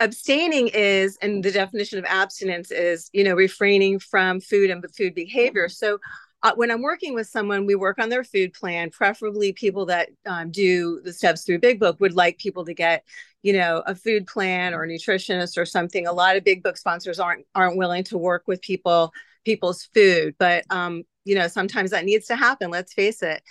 abstaining 0.00 0.68
is, 0.68 1.16
and 1.22 1.42
the 1.44 1.52
definition 1.52 1.98
of 1.98 2.04
abstinence 2.06 2.70
is, 2.70 3.08
you 3.12 3.24
know, 3.24 3.34
refraining 3.34 3.98
from 3.98 4.40
food 4.40 4.70
and 4.70 4.84
food 4.94 5.14
behavior. 5.14 5.68
So 5.68 5.98
uh, 6.44 6.52
when 6.56 6.70
I'm 6.70 6.82
working 6.82 7.14
with 7.14 7.26
someone, 7.26 7.64
we 7.64 7.74
work 7.74 7.98
on 7.98 8.10
their 8.10 8.22
food 8.22 8.52
plan. 8.52 8.90
Preferably, 8.90 9.54
people 9.54 9.86
that 9.86 10.10
um, 10.26 10.50
do 10.50 11.00
the 11.02 11.12
steps 11.12 11.42
through 11.42 11.60
Big 11.60 11.80
Book 11.80 11.98
would 12.00 12.14
like 12.14 12.36
people 12.36 12.66
to 12.66 12.74
get, 12.74 13.02
you 13.42 13.54
know, 13.54 13.82
a 13.86 13.94
food 13.94 14.26
plan 14.26 14.74
or 14.74 14.84
a 14.84 14.88
nutritionist 14.88 15.56
or 15.56 15.64
something. 15.64 16.06
A 16.06 16.12
lot 16.12 16.36
of 16.36 16.44
Big 16.44 16.62
Book 16.62 16.76
sponsors 16.76 17.18
aren't 17.18 17.46
aren't 17.54 17.78
willing 17.78 18.04
to 18.04 18.18
work 18.18 18.44
with 18.46 18.60
people 18.60 19.10
people's 19.46 19.84
food, 19.94 20.34
but 20.38 20.66
um, 20.68 21.04
you 21.24 21.34
know, 21.34 21.48
sometimes 21.48 21.90
that 21.92 22.04
needs 22.04 22.26
to 22.26 22.36
happen. 22.36 22.70
Let's 22.70 22.92
face 22.92 23.22
it. 23.22 23.42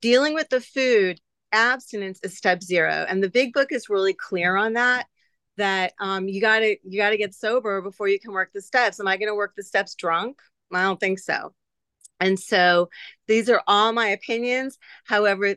Dealing 0.00 0.32
with 0.32 0.48
the 0.48 0.60
food 0.62 1.20
abstinence 1.52 2.18
is 2.22 2.34
step 2.34 2.62
zero, 2.62 3.04
and 3.10 3.22
the 3.22 3.28
Big 3.28 3.52
Book 3.52 3.72
is 3.72 3.90
really 3.90 4.14
clear 4.14 4.56
on 4.56 4.72
that 4.72 5.06
that 5.58 5.92
um, 6.00 6.28
you 6.28 6.40
got 6.40 6.60
to 6.60 6.76
you 6.82 6.98
got 6.98 7.10
to 7.10 7.18
get 7.18 7.34
sober 7.34 7.82
before 7.82 8.08
you 8.08 8.18
can 8.18 8.32
work 8.32 8.52
the 8.54 8.62
steps. 8.62 8.98
Am 9.00 9.06
I 9.06 9.18
to 9.18 9.34
work 9.34 9.52
the 9.54 9.62
steps 9.62 9.94
drunk? 9.94 10.40
I 10.72 10.84
don't 10.84 10.98
think 10.98 11.18
so. 11.18 11.52
And 12.22 12.38
so 12.38 12.88
these 13.26 13.50
are 13.50 13.62
all 13.66 13.92
my 13.92 14.06
opinions. 14.06 14.78
However, 15.04 15.56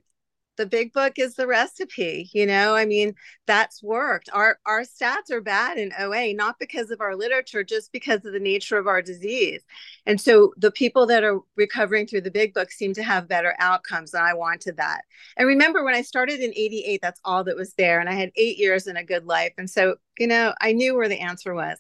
the 0.57 0.65
big 0.65 0.93
book 0.93 1.19
is 1.19 1.35
the 1.35 1.47
recipe 1.47 2.29
you 2.33 2.45
know? 2.45 2.75
I 2.75 2.85
mean 2.85 3.13
that's 3.45 3.83
worked. 3.83 4.29
Our 4.33 4.57
our 4.65 4.81
stats 4.81 5.29
are 5.31 5.41
bad 5.41 5.77
in 5.77 5.91
oa 5.99 6.33
not 6.33 6.57
because 6.59 6.89
of 6.91 7.01
our 7.01 7.15
literature 7.15 7.63
just 7.63 7.91
because 7.91 8.25
of 8.25 8.33
the 8.33 8.39
nature 8.39 8.77
of 8.77 8.87
our 8.87 9.01
disease. 9.01 9.61
And 10.07 10.19
so 10.19 10.53
the 10.57 10.71
people 10.71 11.05
that 11.07 11.23
are 11.23 11.39
recovering 11.55 12.07
through 12.07 12.21
the 12.21 12.31
big 12.31 12.53
book 12.53 12.71
seem 12.71 12.93
to 12.93 13.03
have 13.03 13.27
better 13.27 13.53
outcomes 13.59 14.13
and 14.13 14.23
i 14.23 14.33
wanted 14.33 14.77
that. 14.77 15.01
And 15.37 15.47
remember 15.47 15.83
when 15.83 15.93
i 15.93 16.01
started 16.01 16.39
in 16.39 16.51
88 16.55 16.99
that's 17.01 17.21
all 17.25 17.43
that 17.43 17.57
was 17.57 17.73
there 17.73 17.99
and 17.99 18.09
i 18.09 18.13
had 18.13 18.31
eight 18.35 18.57
years 18.57 18.87
and 18.87 18.97
a 18.97 19.03
good 19.03 19.25
life. 19.25 19.53
And 19.57 19.69
so 19.69 19.97
you 20.17 20.27
know 20.27 20.53
i 20.61 20.71
knew 20.71 20.95
where 20.95 21.09
the 21.09 21.19
answer 21.19 21.53
was 21.53 21.77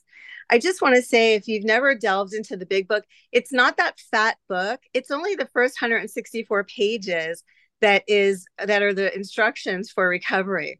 I 0.49 0.59
just 0.59 0.81
want 0.81 0.95
to 0.95 1.01
say 1.01 1.35
if 1.35 1.47
you've 1.47 1.63
never 1.63 1.95
delved 1.95 2.33
into 2.33 2.55
the 2.57 2.65
big 2.65 2.87
book, 2.87 3.03
it's 3.31 3.51
not 3.51 3.77
that 3.77 3.99
fat 4.11 4.37
book. 4.47 4.81
It's 4.93 5.11
only 5.11 5.35
the 5.35 5.47
first 5.47 5.81
164 5.81 6.63
pages 6.65 7.43
that 7.81 8.03
is 8.07 8.45
that 8.63 8.81
are 8.81 8.93
the 8.93 9.13
instructions 9.13 9.91
for 9.91 10.07
recovery 10.07 10.79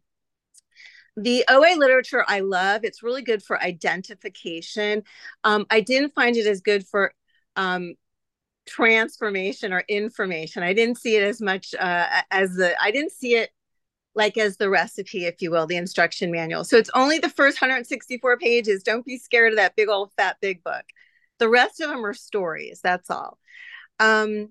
the 1.16 1.44
OA 1.48 1.76
literature 1.76 2.24
I 2.26 2.40
love. 2.40 2.84
It's 2.84 3.02
really 3.02 3.22
good 3.22 3.42
for 3.42 3.60
identification. 3.60 5.02
Um, 5.44 5.66
I 5.70 5.80
didn't 5.80 6.14
find 6.14 6.36
it 6.36 6.46
as 6.46 6.60
good 6.60 6.86
for 6.86 7.12
um, 7.56 7.94
transformation 8.66 9.72
or 9.72 9.82
information. 9.88 10.62
I 10.62 10.74
didn't 10.74 10.98
see 10.98 11.16
it 11.16 11.22
as 11.22 11.40
much 11.40 11.74
uh, 11.78 12.22
as 12.30 12.54
the, 12.56 12.74
I 12.80 12.90
didn't 12.90 13.12
see 13.12 13.36
it 13.36 13.50
like 14.16 14.38
as 14.38 14.56
the 14.56 14.70
recipe, 14.70 15.26
if 15.26 15.42
you 15.42 15.50
will, 15.50 15.66
the 15.66 15.76
instruction 15.76 16.32
manual. 16.32 16.64
So 16.64 16.76
it's 16.76 16.90
only 16.94 17.18
the 17.18 17.28
first 17.28 17.60
164 17.60 18.38
pages. 18.38 18.82
Don't 18.82 19.04
be 19.04 19.18
scared 19.18 19.52
of 19.52 19.58
that 19.58 19.76
big 19.76 19.88
old 19.88 20.10
fat 20.16 20.38
big 20.40 20.64
book. 20.64 20.84
The 21.38 21.48
rest 21.48 21.80
of 21.80 21.90
them 21.90 22.04
are 22.04 22.14
stories. 22.14 22.80
That's 22.82 23.10
all. 23.10 23.38
Um, 24.00 24.50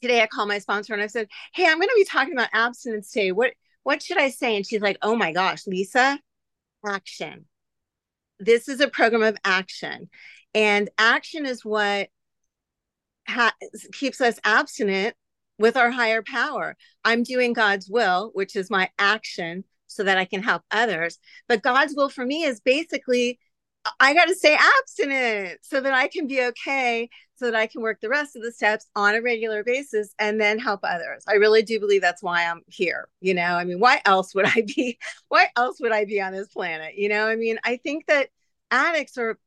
today 0.00 0.22
I 0.22 0.28
called 0.28 0.48
my 0.48 0.60
sponsor 0.60 0.94
and 0.94 1.02
I 1.02 1.08
said, 1.08 1.26
Hey, 1.52 1.66
I'm 1.66 1.78
going 1.78 1.88
to 1.88 1.94
be 1.96 2.04
talking 2.04 2.32
about 2.32 2.48
abstinence 2.52 3.10
today. 3.10 3.32
What, 3.32 3.52
what 3.82 4.02
should 4.02 4.18
I 4.18 4.30
say? 4.30 4.56
And 4.56 4.64
she's 4.64 4.80
like, 4.80 4.98
Oh 5.02 5.16
my 5.16 5.32
gosh, 5.32 5.66
Lisa, 5.66 6.20
action. 6.86 7.46
This 8.38 8.68
is 8.68 8.80
a 8.80 8.88
program 8.88 9.24
of 9.24 9.36
action. 9.44 10.08
And 10.54 10.88
action 10.96 11.44
is 11.44 11.64
what 11.64 12.08
ha- 13.26 13.54
keeps 13.92 14.20
us 14.20 14.38
abstinent 14.44 15.16
with 15.60 15.76
our 15.76 15.90
higher 15.90 16.22
power. 16.22 16.76
I'm 17.04 17.22
doing 17.22 17.52
God's 17.52 17.88
will, 17.88 18.30
which 18.34 18.56
is 18.56 18.70
my 18.70 18.90
action 18.98 19.64
so 19.86 20.02
that 20.02 20.18
I 20.18 20.24
can 20.24 20.42
help 20.42 20.62
others. 20.70 21.18
But 21.48 21.62
God's 21.62 21.94
will 21.94 22.08
for 22.08 22.24
me 22.24 22.44
is 22.44 22.60
basically 22.60 23.38
I 23.98 24.12
got 24.12 24.26
to 24.26 24.34
stay 24.34 24.56
abstinent 24.56 25.60
so 25.62 25.80
that 25.80 25.94
I 25.94 26.08
can 26.08 26.26
be 26.26 26.42
okay, 26.48 27.08
so 27.36 27.46
that 27.46 27.54
I 27.54 27.66
can 27.66 27.80
work 27.80 28.00
the 28.00 28.10
rest 28.10 28.36
of 28.36 28.42
the 28.42 28.52
steps 28.52 28.86
on 28.94 29.14
a 29.14 29.22
regular 29.22 29.64
basis 29.64 30.14
and 30.18 30.38
then 30.38 30.58
help 30.58 30.80
others. 30.82 31.24
I 31.26 31.34
really 31.34 31.62
do 31.62 31.80
believe 31.80 32.02
that's 32.02 32.22
why 32.22 32.44
I'm 32.44 32.60
here. 32.66 33.08
You 33.20 33.32
know, 33.32 33.54
I 33.54 33.64
mean, 33.64 33.80
why 33.80 34.02
else 34.04 34.34
would 34.34 34.44
I 34.46 34.62
be? 34.66 34.98
Why 35.28 35.46
else 35.56 35.80
would 35.80 35.92
I 35.92 36.04
be 36.04 36.20
on 36.20 36.32
this 36.32 36.48
planet? 36.48 36.94
You 36.96 37.08
know, 37.08 37.26
I 37.26 37.36
mean, 37.36 37.58
I 37.64 37.76
think 37.76 38.06
that 38.06 38.28
addicts 38.70 39.16
are, 39.16 39.38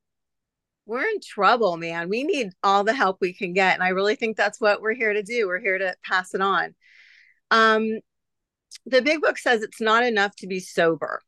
we're 0.85 1.07
in 1.07 1.19
trouble, 1.21 1.77
man. 1.77 2.09
We 2.09 2.23
need 2.23 2.49
all 2.61 2.83
the 2.83 2.93
help 2.93 3.17
we 3.21 3.33
can 3.33 3.53
get. 3.53 3.73
And 3.73 3.83
I 3.83 3.89
really 3.89 4.15
think 4.15 4.35
that's 4.35 4.59
what 4.59 4.81
we're 4.81 4.93
here 4.93 5.13
to 5.13 5.23
do. 5.23 5.47
We're 5.47 5.61
here 5.61 5.77
to 5.77 5.95
pass 6.03 6.33
it 6.33 6.41
on. 6.41 6.75
Um, 7.51 7.99
the 8.85 9.01
big 9.01 9.21
book 9.21 9.37
says 9.37 9.61
it's 9.61 9.81
not 9.81 10.03
enough 10.03 10.35
to 10.37 10.47
be 10.47 10.59
sober 10.59 11.21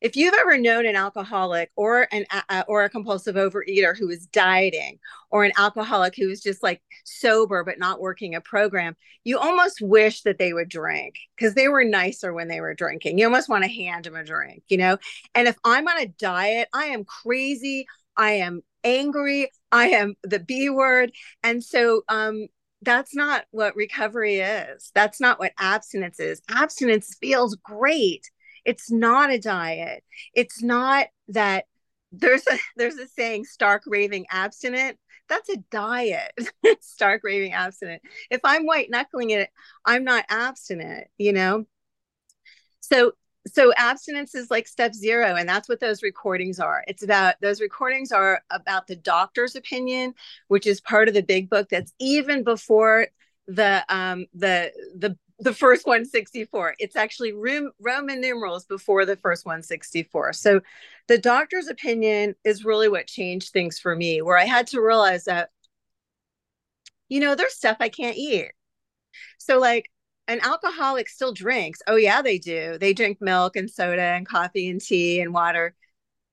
if 0.00 0.16
you've 0.16 0.34
ever 0.34 0.56
known 0.56 0.86
an 0.86 0.96
alcoholic 0.96 1.70
or 1.76 2.08
an 2.12 2.24
uh, 2.48 2.64
or 2.68 2.84
a 2.84 2.90
compulsive 2.90 3.36
overeater 3.36 3.96
who 3.96 4.08
is 4.08 4.26
dieting 4.26 4.98
or 5.30 5.44
an 5.44 5.52
alcoholic 5.58 6.14
who 6.16 6.28
is 6.30 6.40
just 6.40 6.62
like 6.62 6.82
sober 7.04 7.64
but 7.64 7.78
not 7.78 8.00
working 8.00 8.34
a 8.34 8.40
program 8.40 8.96
you 9.24 9.38
almost 9.38 9.80
wish 9.80 10.22
that 10.22 10.38
they 10.38 10.52
would 10.52 10.68
drink 10.68 11.14
because 11.36 11.54
they 11.54 11.68
were 11.68 11.84
nicer 11.84 12.32
when 12.32 12.48
they 12.48 12.60
were 12.60 12.74
drinking 12.74 13.18
you 13.18 13.24
almost 13.24 13.48
want 13.48 13.64
to 13.64 13.70
hand 13.70 14.04
them 14.04 14.16
a 14.16 14.24
drink 14.24 14.62
you 14.68 14.76
know 14.76 14.96
and 15.34 15.48
if 15.48 15.56
i'm 15.64 15.86
on 15.86 16.00
a 16.00 16.06
diet 16.06 16.68
i 16.72 16.86
am 16.86 17.04
crazy 17.04 17.86
i 18.16 18.32
am 18.32 18.62
angry 18.84 19.50
i 19.72 19.88
am 19.88 20.14
the 20.22 20.38
b 20.38 20.70
word 20.70 21.12
and 21.42 21.62
so 21.62 22.02
um 22.08 22.46
that's 22.82 23.14
not 23.14 23.44
what 23.50 23.76
recovery 23.76 24.38
is 24.38 24.90
that's 24.94 25.20
not 25.20 25.38
what 25.38 25.52
abstinence 25.58 26.18
is 26.18 26.40
abstinence 26.48 27.16
feels 27.20 27.54
great 27.56 28.30
it's 28.64 28.90
not 28.90 29.30
a 29.30 29.38
diet. 29.38 30.04
It's 30.34 30.62
not 30.62 31.06
that 31.28 31.64
there's 32.12 32.46
a 32.46 32.58
there's 32.76 32.96
a 32.96 33.08
saying 33.08 33.44
stark 33.44 33.82
raving 33.86 34.26
abstinent. 34.30 34.98
That's 35.28 35.48
a 35.48 35.58
diet. 35.70 36.32
stark 36.80 37.22
raving 37.22 37.52
abstinent. 37.52 38.02
If 38.30 38.40
I'm 38.44 38.66
white 38.66 38.90
knuckling 38.90 39.30
it, 39.30 39.50
I'm 39.84 40.04
not 40.04 40.24
abstinent, 40.28 41.06
you 41.18 41.32
know? 41.32 41.66
So 42.80 43.12
so 43.46 43.72
abstinence 43.76 44.34
is 44.34 44.50
like 44.50 44.68
step 44.68 44.94
zero 44.94 45.34
and 45.34 45.48
that's 45.48 45.68
what 45.68 45.80
those 45.80 46.02
recordings 46.02 46.60
are 46.60 46.84
it's 46.86 47.02
about 47.02 47.34
those 47.40 47.60
recordings 47.60 48.12
are 48.12 48.42
about 48.50 48.86
the 48.86 48.96
doctor's 48.96 49.56
opinion 49.56 50.12
which 50.48 50.66
is 50.66 50.80
part 50.80 51.08
of 51.08 51.14
the 51.14 51.22
big 51.22 51.48
book 51.48 51.68
that's 51.70 51.92
even 51.98 52.44
before 52.44 53.06
the 53.46 53.84
um 53.88 54.26
the 54.34 54.70
the 54.96 55.16
the 55.40 55.54
first 55.54 55.86
164. 55.86 56.74
It's 56.78 56.96
actually 56.96 57.32
Roman 57.32 58.20
numerals 58.20 58.66
before 58.66 59.06
the 59.06 59.16
first 59.16 59.46
164. 59.46 60.34
So 60.34 60.60
the 61.08 61.18
doctor's 61.18 61.68
opinion 61.68 62.34
is 62.44 62.64
really 62.64 62.88
what 62.88 63.06
changed 63.06 63.52
things 63.52 63.78
for 63.78 63.96
me, 63.96 64.20
where 64.22 64.36
I 64.36 64.44
had 64.44 64.66
to 64.68 64.80
realize 64.80 65.24
that, 65.24 65.50
you 67.08 67.20
know, 67.20 67.34
there's 67.34 67.54
stuff 67.54 67.78
I 67.80 67.88
can't 67.88 68.16
eat. 68.16 68.52
So, 69.38 69.58
like, 69.58 69.90
an 70.30 70.40
alcoholic 70.42 71.08
still 71.08 71.32
drinks. 71.32 71.80
Oh, 71.86 71.96
yeah, 71.96 72.22
they 72.22 72.38
do. 72.38 72.78
They 72.78 72.92
drink 72.92 73.18
milk 73.20 73.56
and 73.56 73.68
soda 73.68 74.02
and 74.02 74.26
coffee 74.26 74.68
and 74.70 74.80
tea 74.80 75.20
and 75.20 75.34
water. 75.34 75.74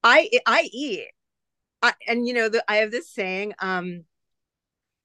I 0.04 0.30
I 0.46 0.68
eat. 0.72 1.08
I, 1.82 1.94
and 2.06 2.26
you 2.26 2.34
know, 2.34 2.48
the, 2.48 2.64
I 2.68 2.76
have 2.76 2.90
this 2.90 3.10
saying, 3.10 3.54
um, 3.60 4.04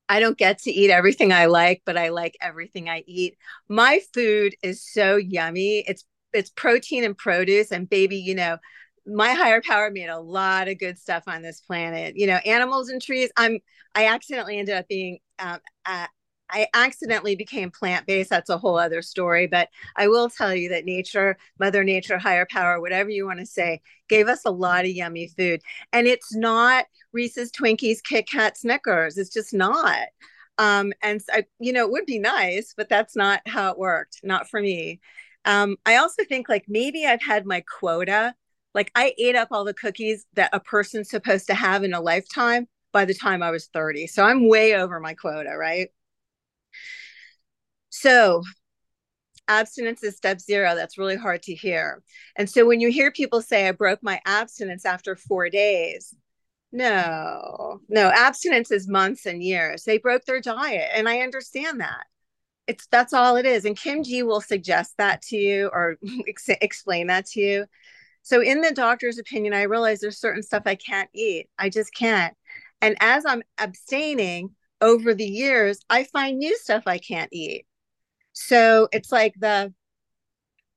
I 0.09 0.19
don't 0.19 0.38
get 0.38 0.59
to 0.59 0.71
eat 0.71 0.91
everything 0.91 1.33
I 1.33 1.45
like, 1.47 1.81
but 1.85 1.97
I 1.97 2.09
like 2.09 2.38
everything 2.41 2.89
I 2.89 3.03
eat. 3.07 3.38
My 3.67 4.00
food 4.13 4.55
is 4.62 4.83
so 4.83 5.15
yummy. 5.15 5.79
It's 5.88 6.05
it's 6.33 6.51
protein 6.51 7.03
and 7.03 7.17
produce 7.17 7.71
and 7.71 7.89
baby, 7.89 8.17
you 8.17 8.35
know, 8.35 8.57
my 9.05 9.31
higher 9.31 9.62
power 9.62 9.91
made 9.91 10.09
a 10.09 10.19
lot 10.19 10.67
of 10.67 10.79
good 10.79 11.00
stuff 11.00 11.23
on 11.27 11.41
this 11.41 11.62
planet. 11.62 12.15
You 12.15 12.27
know, 12.27 12.38
animals 12.45 12.89
and 12.89 13.01
trees. 13.01 13.31
I'm 13.38 13.59
I 13.95 14.07
accidentally 14.07 14.59
ended 14.59 14.75
up 14.75 14.88
being 14.88 15.19
um, 15.39 15.59
I 16.53 16.67
accidentally 16.74 17.36
became 17.36 17.72
plant 17.72 18.05
based. 18.05 18.29
That's 18.29 18.50
a 18.50 18.57
whole 18.57 18.77
other 18.77 19.01
story. 19.01 19.48
But 19.48 19.69
I 19.98 20.07
will 20.07 20.29
tell 20.29 20.53
you 20.53 20.69
that 20.69 20.86
nature, 20.86 21.38
Mother 21.60 21.83
Nature, 21.83 22.19
higher 22.19 22.45
power, 22.50 22.79
whatever 22.79 23.10
you 23.10 23.25
want 23.25 23.39
to 23.39 23.45
say, 23.45 23.81
gave 24.07 24.27
us 24.27 24.41
a 24.45 24.51
lot 24.51 24.86
of 24.86 24.91
yummy 24.91 25.27
food. 25.27 25.62
And 25.91 26.07
it's 26.07 26.36
not 26.36 26.86
Reese's, 27.12 27.51
Twinkies, 27.51 28.03
Kit 28.03 28.29
Kat, 28.29 28.57
Snickers. 28.57 29.17
It's 29.17 29.33
just 29.33 29.53
not. 29.53 30.07
Um, 30.60 30.93
and 31.01 31.19
you 31.60 31.74
know, 31.74 31.86
it 31.86 31.91
would 31.91 32.05
be 32.05 32.19
nice, 32.19 32.74
but 32.77 32.88
that's 32.88 33.15
not 33.15 33.41
how 33.48 33.72
it 33.72 33.79
worked. 33.79 34.19
Not 34.24 34.48
for 34.48 34.62
me. 34.62 35.00
Um, 35.45 35.77
I 35.86 35.98
also 35.98 36.24
think 36.24 36.48
like 36.48 36.65
maybe 36.67 37.05
I've 37.05 37.24
had 37.24 37.45
my 37.45 37.62
quota. 37.62 38.36
Like 38.75 38.91
I 38.95 39.13
ate 39.17 39.36
up 39.36 39.50
all 39.51 39.65
the 39.65 39.74
cookies 39.74 40.25
that 40.33 40.51
a 40.53 40.60
person's 40.60 41.10
supposed 41.10 41.48
to 41.48 41.55
have 41.55 41.83
in 41.83 41.93
a 41.93 42.01
lifetime 42.01 42.67
by 42.91 43.05
the 43.05 43.13
time 43.13 43.43
I 43.43 43.51
was 43.51 43.67
30. 43.74 44.07
So 44.07 44.24
I'm 44.24 44.48
way 44.48 44.75
over 44.75 45.00
my 45.00 45.15
quota, 45.15 45.55
right? 45.57 45.89
So, 48.03 48.43
abstinence 49.48 50.03
is 50.03 50.17
step 50.17 50.41
zero. 50.41 50.75
That's 50.75 50.98
really 50.98 51.15
hard 51.15 51.41
to 51.43 51.55
hear. 51.55 52.03
And 52.36 52.50
so, 52.50 52.65
when 52.65 52.81
you 52.81 52.91
hear 52.91 53.12
people 53.13 53.41
say, 53.41 53.65
I 53.65 53.72
broke 53.72 54.03
my 54.03 54.19
abstinence 54.25 54.86
after 54.86 55.15
four 55.15 55.50
days, 55.50 56.13
no, 56.74 57.79
no, 57.88 58.10
abstinence 58.10 58.72
is 58.72 58.89
months 58.89 59.25
and 59.25 59.41
years. 59.41 59.86
They 59.86 60.00
broke 60.00 60.25
their 60.25 60.41
diet. 60.41 60.89
And 60.93 61.07
I 61.07 61.19
understand 61.19 61.79
that. 61.79 62.03
It's 62.67 62.88
that's 62.88 63.13
all 63.13 63.38
it 63.38 63.45
is. 63.45 63.63
And 63.63 63.77
Kim 63.77 64.03
G 64.03 64.22
will 64.22 64.41
suggest 64.41 64.95
that 64.98 65.22
to 65.29 65.38
you 65.38 65.69
or 65.72 65.95
ex- 66.27 66.50
explain 66.50 67.07
that 67.07 67.25
to 67.27 67.39
you. 67.39 67.65
So, 68.22 68.41
in 68.41 68.60
the 68.60 68.74
doctor's 68.74 69.17
opinion, 69.17 69.53
I 69.53 69.62
realize 69.62 70.01
there's 70.01 70.19
certain 70.19 70.43
stuff 70.43 70.63
I 70.65 70.75
can't 70.75 71.10
eat. 71.15 71.48
I 71.57 71.69
just 71.69 71.95
can't. 71.95 72.36
And 72.81 72.98
as 73.00 73.25
I'm 73.25 73.43
abstaining 73.57 74.50
over 74.81 75.13
the 75.13 75.24
years, 75.24 75.79
I 75.89 76.03
find 76.03 76.38
new 76.38 76.57
stuff 76.57 76.83
I 76.86 76.98
can't 76.98 77.29
eat. 77.31 77.65
So 78.33 78.89
it's 78.91 79.11
like 79.11 79.33
the 79.39 79.73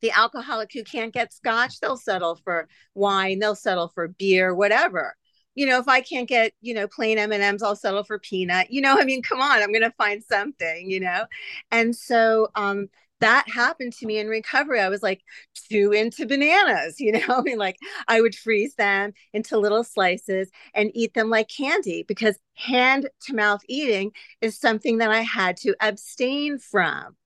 the 0.02 0.10
alcoholic 0.10 0.72
who 0.72 0.84
can't 0.84 1.12
get 1.12 1.32
scotch, 1.32 1.80
they'll 1.80 1.96
settle 1.96 2.36
for 2.36 2.68
wine, 2.94 3.38
they'll 3.38 3.54
settle 3.54 3.88
for 3.88 4.08
beer, 4.08 4.54
whatever. 4.54 5.14
You 5.54 5.66
know, 5.66 5.78
if 5.78 5.88
I 5.88 6.02
can't 6.02 6.28
get, 6.28 6.52
you 6.60 6.75
know, 6.75 6.86
plain 6.86 7.16
M&Ms, 7.18 7.62
I'll 7.62 7.76
settle 7.76 8.04
for 8.04 8.18
peanut. 8.18 8.70
You 8.70 8.82
know, 8.82 8.98
I 8.98 9.04
mean, 9.04 9.22
come 9.22 9.40
on, 9.40 9.62
I'm 9.62 9.72
going 9.72 9.82
to 9.82 9.92
find 9.96 10.22
something, 10.22 10.90
you 10.90 11.00
know. 11.00 11.25
And 11.70 11.96
so 11.96 12.48
um 12.54 12.88
that 13.20 13.48
happened 13.48 13.94
to 13.94 14.06
me 14.06 14.18
in 14.18 14.28
recovery. 14.28 14.78
I 14.78 14.90
was 14.90 15.02
like 15.02 15.22
too 15.70 15.92
into 15.92 16.26
bananas, 16.26 16.96
you 17.00 17.12
know. 17.12 17.20
I 17.38 17.40
mean, 17.40 17.56
like 17.58 17.78
I 18.08 18.20
would 18.20 18.34
freeze 18.34 18.75
them 18.75 19.12
into 19.32 19.56
little 19.58 19.84
slices 19.84 20.50
and 20.75 20.90
eat 20.94 21.14
them 21.14 21.30
like 21.30 21.48
candy 21.48 22.04
because 22.06 22.38
hand 22.54 23.08
to 23.22 23.34
mouth 23.34 23.62
eating 23.68 24.12
is 24.42 24.58
something 24.58 24.98
that 24.98 25.10
I 25.10 25.22
had 25.22 25.56
to 25.58 25.75
abstain 25.80 26.58
from 26.58 27.16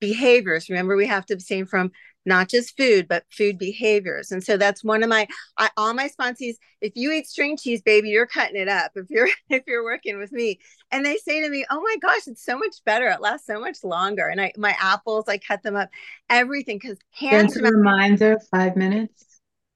behaviors. 0.00 0.68
Remember, 0.68 0.96
we 0.96 1.06
have 1.06 1.26
to 1.26 1.34
abstain 1.34 1.66
from 1.66 1.92
not 2.26 2.48
just 2.48 2.76
food, 2.76 3.06
but 3.08 3.24
food 3.30 3.56
behaviors. 3.56 4.32
And 4.32 4.42
so 4.42 4.56
that's 4.56 4.82
one 4.82 5.02
of 5.02 5.08
my 5.08 5.28
I, 5.56 5.70
all 5.76 5.94
my 5.94 6.08
sponsees. 6.08 6.56
If 6.80 6.92
you 6.96 7.12
eat 7.12 7.26
string 7.26 7.56
cheese, 7.56 7.82
baby, 7.82 8.10
you're 8.10 8.26
cutting 8.26 8.60
it 8.60 8.68
up. 8.68 8.92
If 8.96 9.08
you're 9.08 9.28
if 9.48 9.62
you're 9.66 9.84
working 9.84 10.18
with 10.18 10.32
me, 10.32 10.58
and 10.90 11.06
they 11.06 11.16
say 11.16 11.40
to 11.40 11.48
me, 11.48 11.64
"Oh 11.70 11.80
my 11.80 11.96
gosh, 12.02 12.26
it's 12.26 12.44
so 12.44 12.58
much 12.58 12.76
better. 12.84 13.06
It 13.06 13.20
lasts 13.20 13.46
so 13.46 13.60
much 13.60 13.78
longer." 13.84 14.28
And 14.28 14.40
I 14.40 14.52
my 14.56 14.74
apples, 14.80 15.26
I 15.28 15.38
cut 15.38 15.62
them 15.62 15.76
up, 15.76 15.88
everything 16.28 16.78
because 16.78 16.98
hand 17.12 17.50
to 17.50 17.62
mouth. 17.62 17.72
Reminder: 17.72 18.38
five 18.50 18.76
minutes. 18.76 19.24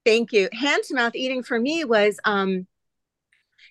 Thank 0.05 0.33
you. 0.33 0.49
Hand 0.53 0.83
to 0.85 0.95
mouth 0.95 1.15
eating 1.15 1.43
for 1.43 1.59
me 1.59 1.85
was 1.85 2.19
um 2.25 2.67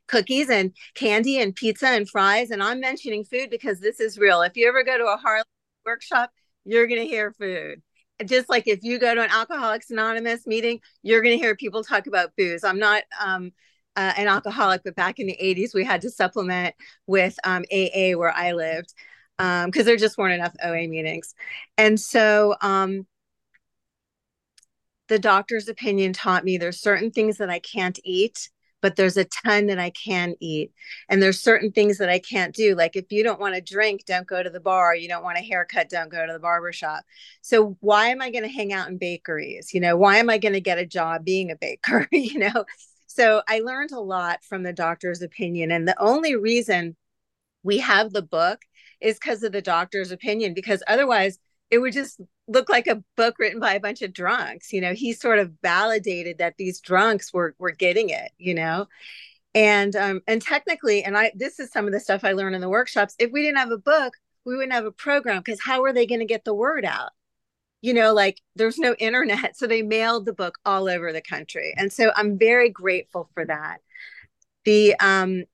cookies 0.08 0.50
and 0.50 0.74
candy 0.96 1.42
and 1.42 1.56
pizza 1.56 1.88
and 1.88 2.10
fries. 2.10 2.52
And 2.52 2.64
I'm 2.64 2.80
mentioning 2.80 3.24
food 3.24 3.50
because 3.50 3.80
this 3.80 4.00
is 4.00 4.18
real. 4.18 4.42
If 4.42 4.56
you 4.56 4.68
ever 4.68 4.84
go 4.84 4.98
to 4.98 5.06
a 5.06 5.18
Harlem 5.18 5.46
workshop, 5.86 6.32
you're 6.66 6.88
going 6.88 7.02
to 7.02 7.08
hear 7.08 7.32
food. 7.32 7.82
Just 8.26 8.50
like 8.50 8.68
if 8.68 8.84
you 8.84 9.00
go 9.00 9.16
to 9.16 9.22
an 9.22 9.30
Alcoholics 9.30 9.92
Anonymous 9.92 10.46
meeting, 10.46 10.82
you're 11.04 11.22
going 11.22 11.38
to 11.38 11.44
hear 11.44 11.56
people 11.56 11.84
talk 11.84 12.08
about 12.08 12.36
booze. 12.36 12.64
I'm 12.64 12.80
not 12.80 13.04
um, 13.24 13.52
uh, 13.96 14.14
an 14.18 14.28
alcoholic, 14.28 14.82
but 14.84 14.96
back 14.96 15.20
in 15.20 15.28
the 15.28 15.38
80s, 15.42 15.74
we 15.74 15.86
had 15.86 16.02
to 16.02 16.10
supplement 16.10 16.76
with 17.08 17.38
um, 17.44 17.64
AA 17.72 18.12
where 18.18 18.34
I 18.34 18.52
lived 18.54 18.94
because 19.38 19.64
um, 19.66 19.86
there 19.86 19.96
just 19.96 20.18
weren't 20.18 20.34
enough 20.34 20.54
OA 20.62 20.88
meetings. 20.88 21.34
And 21.78 21.98
so 21.98 22.56
um, 22.62 23.08
the 25.08 25.20
doctor's 25.20 25.70
opinion 25.70 26.14
taught 26.14 26.44
me 26.44 26.58
there's 26.58 26.82
certain 26.82 27.12
things 27.12 27.38
that 27.38 27.50
I 27.50 27.60
can't 27.60 28.00
eat 28.04 28.50
but 28.82 28.96
there's 28.96 29.18
a 29.18 29.26
ton 29.26 29.68
that 29.68 29.80
I 29.80 29.90
can 29.92 30.36
eat. 30.40 30.72
And 31.10 31.22
there's 31.22 31.42
certain 31.42 31.72
things 31.72 31.98
that 31.98 32.10
I 32.10 32.20
can't 32.20 32.56
do. 32.56 32.76
Like 32.76 32.96
if 32.96 33.12
you 33.12 33.24
don't 33.24 33.40
want 33.40 33.56
to 33.56 33.62
drink, 33.62 34.06
don't 34.06 34.28
go 34.28 34.42
to 34.42 34.50
the 34.50 34.60
bar. 34.60 34.96
You 34.96 35.08
don't 35.08 35.24
want 35.24 35.38
a 35.38 35.42
haircut, 35.42 35.90
don't 35.90 36.12
go 36.12 36.26
to 36.26 36.34
the 36.34 36.40
barber 36.40 36.72
shop. 36.72 37.04
So 37.42 37.78
why 37.82 38.08
am 38.08 38.22
I 38.22 38.32
going 38.32 38.44
to 38.44 38.50
hang 38.50 38.74
out 38.74 38.90
in 38.90 38.98
bakeries? 38.98 39.74
You 39.74 39.82
know, 39.82 39.98
why 39.98 40.18
am 40.18 40.30
I 40.30 40.38
going 40.38 40.54
to 40.54 40.62
get 40.62 40.78
a 40.78 40.86
job 40.86 41.26
being 41.26 41.52
a 41.52 41.56
baker? 41.56 42.08
you 42.12 42.40
know? 42.40 42.66
So 43.08 43.42
I 43.48 43.60
learned 43.60 43.92
a 43.92 44.00
lot 44.00 44.44
from 44.44 44.64
the 44.64 44.74
doctor's 44.74 45.22
opinion. 45.22 45.72
And 45.72 45.88
the 45.88 46.00
only 46.00 46.36
reason 46.36 46.96
we 47.64 47.80
have 47.80 48.12
the 48.12 48.22
book 48.22 48.62
is 49.02 49.16
because 49.16 49.44
of 49.44 49.52
the 49.52 49.62
doctor's 49.62 50.12
opinion, 50.12 50.54
because 50.54 50.84
otherwise 50.88 51.40
it 51.70 51.80
would 51.80 51.94
just 51.94 52.20
look 52.50 52.70
like 52.70 52.88
a 52.88 53.04
book 53.16 53.36
written 53.40 53.60
by 53.60 53.74
a 53.74 53.80
bunch 53.80 54.02
of 54.02 54.14
drunks 54.14 54.74
you 54.74 54.82
know 54.82 54.94
he 54.94 55.14
sort 55.14 55.40
of 55.40 55.54
validated 55.62 56.38
that 56.40 56.56
these 56.58 56.80
drunks 56.82 57.34
were 57.34 57.56
were 57.60 57.72
getting 57.72 58.10
it 58.10 58.32
you 58.38 58.54
know? 58.54 58.88
And 59.56 59.96
um 59.96 60.22
and 60.28 60.42
technically 60.42 61.04
and 61.04 61.18
i 61.18 61.32
this 61.36 61.60
is 61.60 61.72
some 61.72 61.88
of 61.88 61.92
the 61.92 62.00
stuff 62.00 62.24
i 62.24 62.34
learned 62.34 62.56
in 62.56 62.62
the 62.62 62.70
workshops 62.70 63.16
if 63.18 63.32
we 63.32 63.42
didn't 63.42 63.58
have 63.58 63.72
a 63.72 63.78
book 63.78 64.14
we 64.46 64.56
wouldn't 64.56 64.74
have 64.74 64.86
a 64.86 64.92
program 64.92 65.40
because 65.40 65.60
how 65.62 65.84
are 65.84 65.94
they 65.94 66.06
going 66.06 66.20
to 66.20 66.26
get 66.26 66.44
the 66.44 66.54
word 66.54 66.86
out? 66.86 67.12
You 67.82 67.94
know 67.94 68.14
like 68.14 68.42
there's 68.56 68.78
no 68.78 68.94
internet 68.96 69.56
so 69.58 69.68
they 69.68 69.82
mailed 69.82 70.26
the 70.26 70.34
book 70.34 70.58
all 70.66 70.90
over 70.90 71.14
the 71.14 71.22
country. 71.22 71.74
And 71.78 71.94
so 71.94 72.12
i'm 72.16 72.38
very 72.38 72.70
grateful 72.70 73.30
for 73.34 73.46
that. 73.46 73.80
The 74.66 74.96
um 75.00 75.46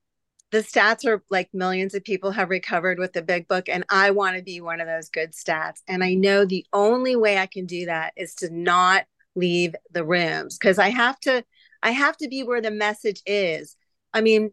the 0.55 0.61
stats 0.61 1.05
are 1.05 1.21
like 1.29 1.49
millions 1.53 1.93
of 1.93 2.03
people 2.05 2.31
have 2.31 2.49
recovered 2.49 2.97
with 2.97 3.11
the 3.11 3.21
big 3.21 3.45
book 3.45 3.67
and 3.67 3.83
i 3.89 4.09
want 4.09 4.37
to 4.37 4.41
be 4.43 4.61
one 4.61 4.79
of 4.79 4.87
those 4.87 5.09
good 5.09 5.33
stats. 5.33 5.81
And 5.85 6.01
i 6.01 6.13
know 6.13 6.45
the 6.45 6.65
only 6.71 7.17
way 7.17 7.37
i 7.37 7.45
can 7.45 7.65
do 7.65 7.87
that 7.87 8.13
is 8.15 8.35
to 8.35 8.49
not 8.49 9.03
leave 9.35 9.75
the 9.91 10.05
rooms 10.05 10.57
because 10.57 10.79
i 10.79 10.89
have 10.89 11.19
to 11.21 11.43
i 11.83 11.91
have 11.91 12.15
to 12.17 12.29
be 12.29 12.43
where 12.43 12.61
the 12.61 12.71
message 12.71 13.21
is. 13.25 13.75
I 14.13 14.21
mean 14.21 14.51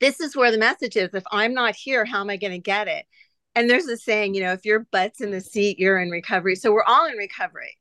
this 0.00 0.20
is 0.20 0.36
where 0.36 0.50
the 0.50 0.58
message 0.58 0.96
is. 0.96 1.14
If 1.14 1.24
i'm 1.32 1.54
not 1.54 1.74
here 1.74 2.04
how 2.04 2.20
am 2.20 2.28
i 2.28 2.36
going 2.36 2.52
to 2.52 2.58
get 2.58 2.86
it? 2.86 3.06
And 3.54 3.70
there's 3.70 3.86
a 3.86 3.96
saying 3.96 4.34
you 4.34 4.42
know 4.42 4.52
if 4.52 4.66
your 4.66 4.80
butt's 4.80 5.22
in 5.22 5.30
the 5.30 5.40
seat 5.40 5.78
you're 5.78 5.98
in 5.98 6.10
recovery. 6.10 6.56
So 6.56 6.72
we're 6.72 6.84
all 6.84 7.06
in 7.06 7.16
recovery. 7.16 7.78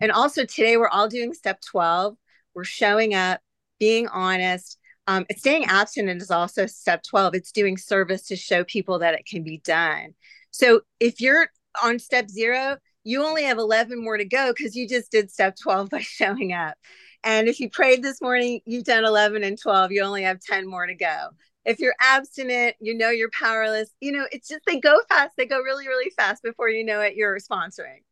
And 0.00 0.10
also 0.10 0.46
today 0.46 0.78
we're 0.78 0.88
all 0.88 1.08
doing 1.08 1.34
step 1.34 1.60
12 1.60 2.16
we're 2.54 2.64
showing 2.64 3.12
up 3.12 3.42
being 3.78 4.08
honest 4.08 4.78
um, 5.08 5.24
staying 5.36 5.64
abstinent 5.64 6.20
is 6.20 6.30
also 6.30 6.66
step 6.66 7.02
12. 7.02 7.34
It's 7.34 7.50
doing 7.50 7.78
service 7.78 8.26
to 8.26 8.36
show 8.36 8.62
people 8.62 8.98
that 8.98 9.14
it 9.14 9.24
can 9.26 9.42
be 9.42 9.58
done. 9.64 10.14
So 10.50 10.82
if 11.00 11.20
you're 11.20 11.48
on 11.82 11.98
step 11.98 12.28
zero, 12.28 12.76
you 13.04 13.24
only 13.24 13.44
have 13.44 13.56
11 13.56 14.04
more 14.04 14.18
to 14.18 14.26
go 14.26 14.52
because 14.54 14.76
you 14.76 14.86
just 14.86 15.10
did 15.10 15.30
step 15.30 15.56
12 15.60 15.88
by 15.90 16.00
showing 16.00 16.52
up. 16.52 16.76
And 17.24 17.48
if 17.48 17.58
you 17.58 17.70
prayed 17.70 18.02
this 18.02 18.20
morning, 18.20 18.60
you've 18.66 18.84
done 18.84 19.04
11 19.04 19.42
and 19.42 19.58
12, 19.58 19.92
you 19.92 20.02
only 20.02 20.24
have 20.24 20.40
10 20.40 20.68
more 20.68 20.86
to 20.86 20.94
go. 20.94 21.28
If 21.64 21.80
you're 21.80 21.96
abstinent, 22.00 22.76
you 22.78 22.96
know 22.96 23.10
you're 23.10 23.30
powerless. 23.30 23.90
You 24.00 24.12
know, 24.12 24.26
it's 24.30 24.48
just 24.48 24.60
they 24.66 24.78
go 24.78 25.00
fast, 25.08 25.34
they 25.38 25.46
go 25.46 25.58
really, 25.58 25.88
really 25.88 26.10
fast 26.16 26.42
before 26.42 26.68
you 26.68 26.84
know 26.84 27.00
it, 27.00 27.14
you're 27.14 27.38
sponsoring. 27.38 28.02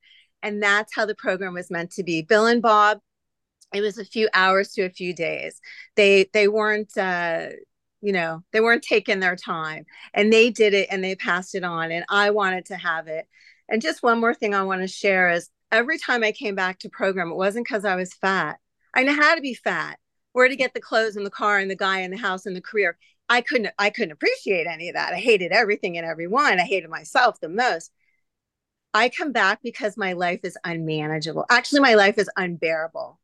And 0.42 0.62
that's 0.62 0.94
how 0.94 1.04
the 1.04 1.14
program 1.14 1.52
was 1.52 1.70
meant 1.70 1.92
to 1.92 2.02
be. 2.02 2.22
Bill 2.22 2.46
and 2.46 2.62
Bob 2.62 3.00
it 3.72 3.80
was 3.80 3.98
a 3.98 4.04
few 4.04 4.28
hours 4.32 4.72
to 4.72 4.82
a 4.82 4.90
few 4.90 5.14
days. 5.14 5.60
They 5.96 6.28
they 6.32 6.48
weren't 6.48 6.96
uh 6.96 7.48
you 8.00 8.12
know 8.12 8.42
they 8.52 8.60
weren't 8.60 8.82
taking 8.82 9.20
their 9.20 9.36
time 9.36 9.84
and 10.14 10.32
they 10.32 10.50
did 10.50 10.74
it 10.74 10.88
and 10.90 11.02
they 11.02 11.14
passed 11.14 11.54
it 11.54 11.64
on 11.64 11.90
and 11.90 12.04
i 12.08 12.30
wanted 12.30 12.66
to 12.66 12.76
have 12.76 13.08
it. 13.08 13.26
And 13.68 13.82
just 13.82 14.02
one 14.02 14.20
more 14.20 14.34
thing 14.34 14.54
i 14.54 14.62
want 14.62 14.82
to 14.82 14.88
share 14.88 15.30
is 15.30 15.50
every 15.72 15.98
time 15.98 16.22
i 16.22 16.32
came 16.32 16.54
back 16.54 16.78
to 16.80 16.88
program 16.88 17.30
it 17.30 17.36
wasn't 17.36 17.66
because 17.66 17.84
i 17.84 17.96
was 17.96 18.14
fat. 18.14 18.58
I 18.94 19.02
know 19.02 19.14
how 19.14 19.34
to 19.34 19.40
be 19.40 19.54
fat. 19.54 19.98
Where 20.32 20.48
to 20.48 20.56
get 20.56 20.74
the 20.74 20.80
clothes 20.80 21.16
and 21.16 21.24
the 21.26 21.30
car 21.30 21.58
and 21.58 21.70
the 21.70 21.76
guy 21.76 22.00
in 22.00 22.10
the 22.10 22.18
house 22.18 22.46
and 22.46 22.54
the 22.54 22.62
career 22.62 22.96
i 23.28 23.40
couldn't 23.40 23.72
i 23.78 23.90
couldn't 23.90 24.12
appreciate 24.12 24.66
any 24.66 24.88
of 24.88 24.94
that. 24.94 25.12
I 25.12 25.18
hated 25.18 25.52
everything 25.52 25.96
and 25.98 26.06
everyone 26.06 26.60
i 26.60 26.64
hated 26.64 26.90
myself 26.90 27.40
the 27.40 27.48
most. 27.48 27.90
I 28.94 29.10
come 29.10 29.32
back 29.32 29.60
because 29.62 29.96
my 29.98 30.14
life 30.14 30.40
is 30.44 30.56
unmanageable. 30.64 31.44
Actually 31.50 31.80
my 31.80 31.94
life 31.94 32.18
is 32.18 32.30
unbearable 32.36 33.18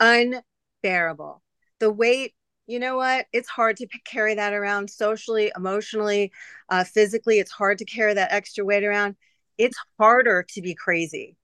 unbearable. 0.00 1.42
The 1.78 1.92
weight, 1.92 2.34
you 2.66 2.78
know 2.78 2.96
what? 2.96 3.26
It's 3.32 3.48
hard 3.48 3.76
to 3.78 3.86
carry 4.04 4.34
that 4.34 4.52
around 4.52 4.90
socially, 4.90 5.52
emotionally, 5.56 6.32
uh, 6.68 6.84
physically. 6.84 7.38
It's 7.38 7.52
hard 7.52 7.78
to 7.78 7.84
carry 7.84 8.14
that 8.14 8.32
extra 8.32 8.64
weight 8.64 8.84
around. 8.84 9.16
It's 9.58 9.76
harder 9.98 10.44
to 10.54 10.62
be 10.62 10.74
crazy 10.74 11.36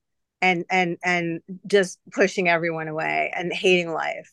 and 0.43 0.65
and 0.71 0.97
and 1.05 1.41
just 1.67 1.99
pushing 2.13 2.49
everyone 2.49 2.89
away 2.89 3.33
and 3.35 3.53
hating 3.53 3.93
life. 3.93 4.33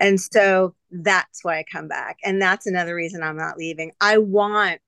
And 0.00 0.20
so 0.20 0.74
that's 0.90 1.42
why 1.42 1.58
I 1.58 1.64
come 1.64 1.88
back. 1.88 2.18
And 2.24 2.40
that's 2.40 2.66
another 2.66 2.94
reason 2.94 3.22
I'm 3.22 3.36
not 3.36 3.58
leaving. 3.58 3.92
I 4.00 4.18
want 4.18 4.80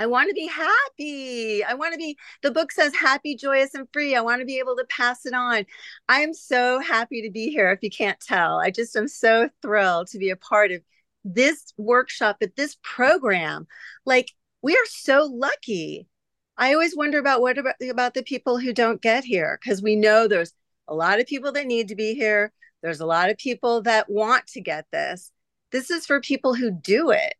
I 0.00 0.06
want 0.06 0.30
to 0.30 0.34
be 0.34 0.46
happy. 0.46 1.62
I 1.62 1.74
want 1.74 1.92
to 1.92 1.98
be, 1.98 2.16
the 2.42 2.50
book 2.50 2.72
says 2.72 2.94
happy, 2.94 3.36
joyous, 3.36 3.74
and 3.74 3.86
free. 3.92 4.16
I 4.16 4.22
want 4.22 4.40
to 4.40 4.46
be 4.46 4.58
able 4.58 4.74
to 4.76 4.86
pass 4.88 5.26
it 5.26 5.34
on. 5.34 5.66
I 6.08 6.20
am 6.20 6.32
so 6.32 6.80
happy 6.80 7.20
to 7.20 7.30
be 7.30 7.50
here 7.50 7.70
if 7.70 7.80
you 7.82 7.90
can't 7.90 8.18
tell. 8.18 8.58
I 8.58 8.70
just 8.70 8.96
am 8.96 9.08
so 9.08 9.50
thrilled 9.60 10.06
to 10.08 10.18
be 10.18 10.30
a 10.30 10.36
part 10.36 10.72
of 10.72 10.80
this 11.22 11.74
workshop 11.76 12.38
at 12.40 12.56
this 12.56 12.78
program. 12.82 13.66
Like, 14.06 14.32
we 14.62 14.72
are 14.72 14.86
so 14.86 15.26
lucky. 15.30 16.08
I 16.56 16.72
always 16.72 16.96
wonder 16.96 17.18
about 17.18 17.42
what 17.42 17.58
about, 17.58 17.74
about 17.82 18.14
the 18.14 18.22
people 18.22 18.56
who 18.56 18.72
don't 18.72 19.02
get 19.02 19.22
here 19.22 19.58
because 19.62 19.82
we 19.82 19.96
know 19.96 20.26
there's 20.26 20.54
a 20.88 20.94
lot 20.94 21.20
of 21.20 21.26
people 21.26 21.52
that 21.52 21.66
need 21.66 21.88
to 21.88 21.94
be 21.94 22.14
here. 22.14 22.54
There's 22.82 23.00
a 23.00 23.06
lot 23.06 23.28
of 23.28 23.36
people 23.36 23.82
that 23.82 24.08
want 24.08 24.46
to 24.48 24.62
get 24.62 24.86
this. 24.90 25.30
This 25.72 25.90
is 25.90 26.06
for 26.06 26.22
people 26.22 26.54
who 26.54 26.70
do 26.70 27.10
it 27.10 27.34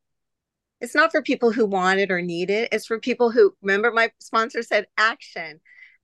it's 0.80 0.94
not 0.94 1.10
for 1.10 1.22
people 1.22 1.52
who 1.52 1.66
want 1.66 2.00
it 2.00 2.10
or 2.10 2.22
need 2.22 2.50
it. 2.50 2.68
It's 2.72 2.86
for 2.86 2.98
people 2.98 3.30
who 3.30 3.54
remember 3.62 3.90
my 3.90 4.10
sponsor 4.18 4.62
said 4.62 4.86
action. 4.96 5.60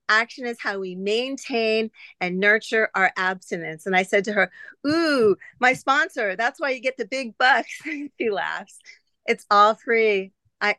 Action 0.09 0.45
is 0.45 0.57
how 0.61 0.79
we 0.79 0.95
maintain 0.95 1.91
and 2.21 2.39
nurture 2.39 2.89
our 2.95 3.11
abstinence. 3.17 3.85
And 3.85 3.95
I 3.95 4.03
said 4.03 4.23
to 4.25 4.33
her, 4.33 4.51
Ooh, 4.87 5.35
my 5.59 5.73
sponsor, 5.73 6.35
that's 6.35 6.61
why 6.61 6.69
you 6.69 6.79
get 6.79 6.97
the 6.97 7.05
big 7.05 7.37
bucks. 7.37 7.69
she 8.17 8.29
laughs. 8.29 8.79
It's 9.25 9.45
all 9.51 9.75
free. 9.75 10.31
I 10.61 10.75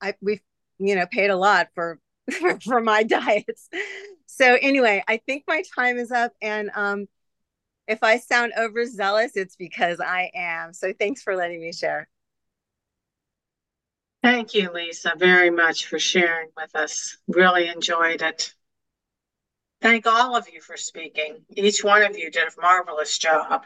I 0.00 0.14
we've 0.20 0.40
you 0.78 0.96
know 0.96 1.06
paid 1.06 1.30
a 1.30 1.36
lot 1.36 1.68
for 1.74 2.00
for, 2.64 2.80
my 2.80 3.02
diets. 3.04 3.68
So 4.26 4.56
anyway, 4.60 5.04
I 5.06 5.18
think 5.18 5.44
my 5.46 5.62
time 5.76 5.98
is 5.98 6.10
up. 6.10 6.32
And 6.40 6.70
um 6.74 7.06
if 7.88 8.02
I 8.02 8.18
sound 8.18 8.52
overzealous, 8.58 9.32
it's 9.36 9.56
because 9.56 10.00
I 10.00 10.30
am. 10.34 10.72
So 10.72 10.92
thanks 10.98 11.22
for 11.22 11.36
letting 11.36 11.60
me 11.60 11.72
share. 11.72 12.08
Thank 14.22 14.54
you, 14.54 14.70
Lisa, 14.72 15.12
very 15.16 15.50
much 15.50 15.86
for 15.86 15.98
sharing 15.98 16.50
with 16.56 16.74
us. 16.76 17.18
Really 17.26 17.68
enjoyed 17.68 18.22
it. 18.22 18.54
Thank 19.80 20.06
all 20.06 20.36
of 20.36 20.48
you 20.48 20.60
for 20.60 20.76
speaking. 20.76 21.44
Each 21.56 21.82
one 21.82 22.02
of 22.02 22.16
you 22.16 22.30
did 22.30 22.46
a 22.46 22.60
marvelous 22.60 23.18
job. 23.18 23.60